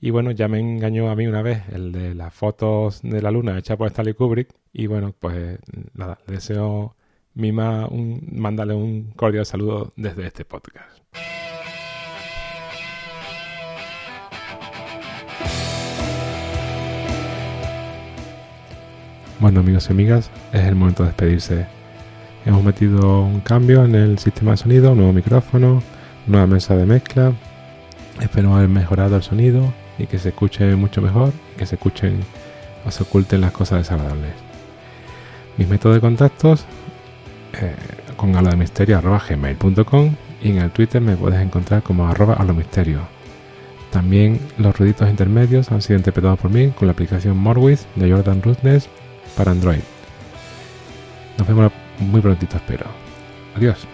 Y 0.01 0.11
bueno, 0.11 0.31
ya 0.31 0.49
me 0.49 0.61
engañó 0.61 1.11
a 1.11 1.16
mí 1.16 1.27
una 1.27 1.42
vez 1.42 1.62
el 1.73 1.92
de 1.92 2.14
las 2.14 2.33
fotos 2.33 3.03
de 3.03 3.20
la 3.20 3.31
luna 3.31 3.59
hechas 3.59 3.77
por 3.77 3.88
Stanley 3.88 4.14
Kubrick. 4.14 4.49
Y 4.73 4.87
bueno, 4.87 5.14
pues 5.18 5.59
nada, 5.94 6.18
le 6.27 6.35
deseo 6.35 6.96
Mima 7.35 7.87
un, 7.87 8.29
mandarle 8.33 8.75
un 8.75 9.12
cordial 9.12 9.46
saludo 9.46 9.92
desde 9.96 10.27
este 10.27 10.44
podcast. 10.44 10.99
Bueno 19.38 19.61
amigos 19.61 19.88
y 19.88 19.92
amigas, 19.92 20.31
es 20.53 20.64
el 20.64 20.75
momento 20.75 21.03
de 21.03 21.11
despedirse. 21.11 21.80
Hemos 22.51 22.65
metido 22.65 23.21
un 23.21 23.39
cambio 23.43 23.85
en 23.85 23.95
el 23.95 24.19
sistema 24.19 24.51
de 24.51 24.57
sonido, 24.57 24.91
un 24.91 24.97
nuevo 24.97 25.13
micrófono, 25.13 25.85
nueva 26.27 26.49
mesa 26.49 26.75
de 26.75 26.85
mezcla. 26.85 27.33
Espero 28.21 28.57
haber 28.57 28.69
mejorado 28.69 29.15
el 29.15 29.23
sonido 29.23 29.73
y 29.99 30.09
que 30.09 30.19
se 30.19 30.31
escuche 30.31 30.75
mucho 30.75 31.01
mejor, 31.01 31.33
que 31.57 31.65
se 31.65 31.77
escuchen 31.77 32.19
o 32.85 32.91
se 32.91 33.05
oculten 33.05 33.41
las 33.41 33.53
cosas 33.53 33.79
desagradables. 33.79 34.33
Mis 35.59 35.69
métodos 35.69 35.95
de 35.95 36.01
contactos 36.01 36.65
eh, 37.53 37.73
con 38.17 38.33
gmail.com 38.33 40.15
y 40.43 40.51
en 40.51 40.59
el 40.59 40.73
Twitter 40.73 41.01
me 41.01 41.15
puedes 41.15 41.41
encontrar 41.41 41.85
como 41.85 42.09
arroba 42.09 42.37
misterio. 42.53 42.99
También 43.93 44.41
los 44.59 44.77
ruiditos 44.77 45.09
intermedios 45.09 45.71
han 45.71 45.83
sido 45.83 45.99
interpretados 45.99 46.41
por 46.41 46.51
mí 46.51 46.71
con 46.71 46.89
la 46.89 46.93
aplicación 46.95 47.39
Morwith 47.39 47.83
de 47.95 48.11
Jordan 48.11 48.43
Rudness 48.43 48.89
para 49.37 49.53
Android. 49.53 49.83
Nos 51.39 51.47
vemos 51.47 51.71
muy 52.01 52.21
prontito, 52.21 52.57
espero. 52.57 52.87
Adiós. 53.55 53.87